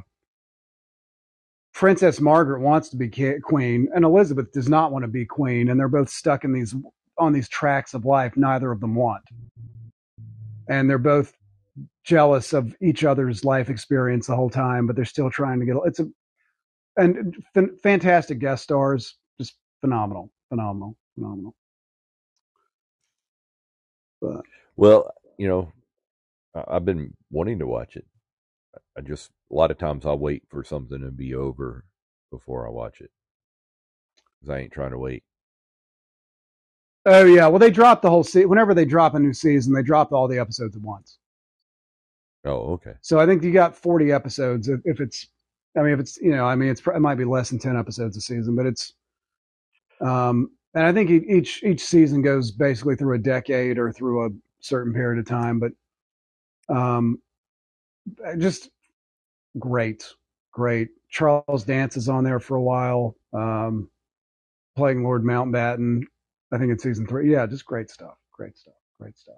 [1.76, 3.10] Princess Margaret wants to be
[3.42, 6.74] queen, and Elizabeth does not want to be queen, and they're both stuck in these
[7.18, 9.24] on these tracks of life neither of them want,
[10.70, 11.34] and they're both
[12.06, 15.76] jealous of each other's life experience the whole time, but they're still trying to get.
[15.86, 16.08] It's a
[16.96, 21.56] and fan- fantastic guest stars, just phenomenal, phenomenal, phenomenal.
[24.22, 24.42] But
[24.78, 25.74] Well, you know,
[26.70, 28.06] I've been wanting to watch it.
[28.98, 31.86] I just a lot of times I'll wait for something to be over
[32.32, 33.12] before I watch it
[34.40, 35.24] because I ain't trying to wait.
[37.06, 38.50] oh yeah, well they drop the whole season.
[38.50, 41.18] whenever they drop a new season, they drop all the episodes at once.
[42.46, 42.94] Oh, okay.
[43.02, 45.28] So I think you got 40 episodes if, if it's,
[45.78, 47.76] I mean, if it's, you know, I mean, it's, it might be less than 10
[47.76, 48.94] episodes a season, but it's,
[50.00, 54.30] um, and I think each, each season goes basically through a decade or through a
[54.60, 55.72] certain period of time, but,
[56.76, 57.20] um,
[58.38, 58.70] just
[59.60, 60.06] great,
[60.52, 60.90] great.
[61.10, 63.90] Charles Dance is on there for a while, um,
[64.76, 66.02] playing Lord Mountbatten,
[66.52, 67.32] I think in season three.
[67.32, 68.18] Yeah, just great stuff.
[68.32, 68.74] Great stuff.
[69.00, 69.36] Great stuff.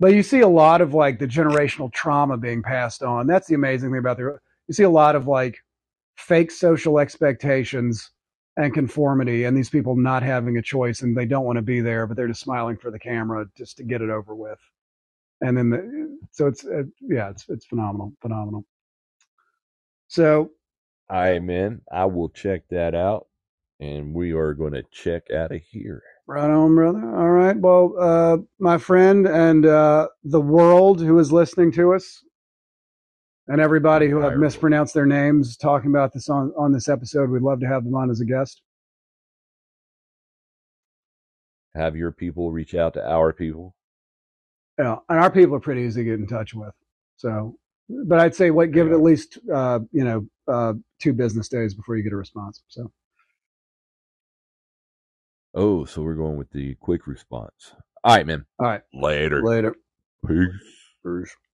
[0.00, 3.26] But you see a lot of like the generational trauma being passed on.
[3.26, 4.38] That's the amazing thing about the.
[4.66, 5.56] You see a lot of like
[6.16, 8.10] fake social expectations
[8.56, 11.80] and conformity, and these people not having a choice, and they don't want to be
[11.80, 14.58] there, but they're just smiling for the camera just to get it over with.
[15.40, 18.64] And then, the, so it's uh, yeah, it's it's phenomenal, phenomenal.
[20.14, 20.52] So
[21.10, 21.80] I'm in.
[21.90, 23.26] I will check that out,
[23.80, 26.04] and we are going to check out of here.
[26.28, 27.00] Right on, brother.
[27.00, 27.56] All right.
[27.56, 32.22] Well, uh, my friend and uh, the world who is listening to us,
[33.48, 37.42] and everybody who have mispronounced their names talking about this on, on this episode, we'd
[37.42, 38.62] love to have them on as a guest.
[41.74, 43.74] Have your people reach out to our people.
[44.78, 46.72] Yeah, and our people are pretty easy to get in touch with.
[47.16, 47.58] So
[47.88, 51.74] but I'd say wait, give it at least uh, you know uh, two business days
[51.74, 52.62] before you get a response.
[52.68, 52.90] So
[55.54, 57.74] Oh, so we're going with the quick response.
[58.04, 58.46] All right, man.
[58.60, 59.42] all right, Later.
[59.42, 59.74] later.
[60.26, 60.48] Peace.
[61.04, 61.36] Peace.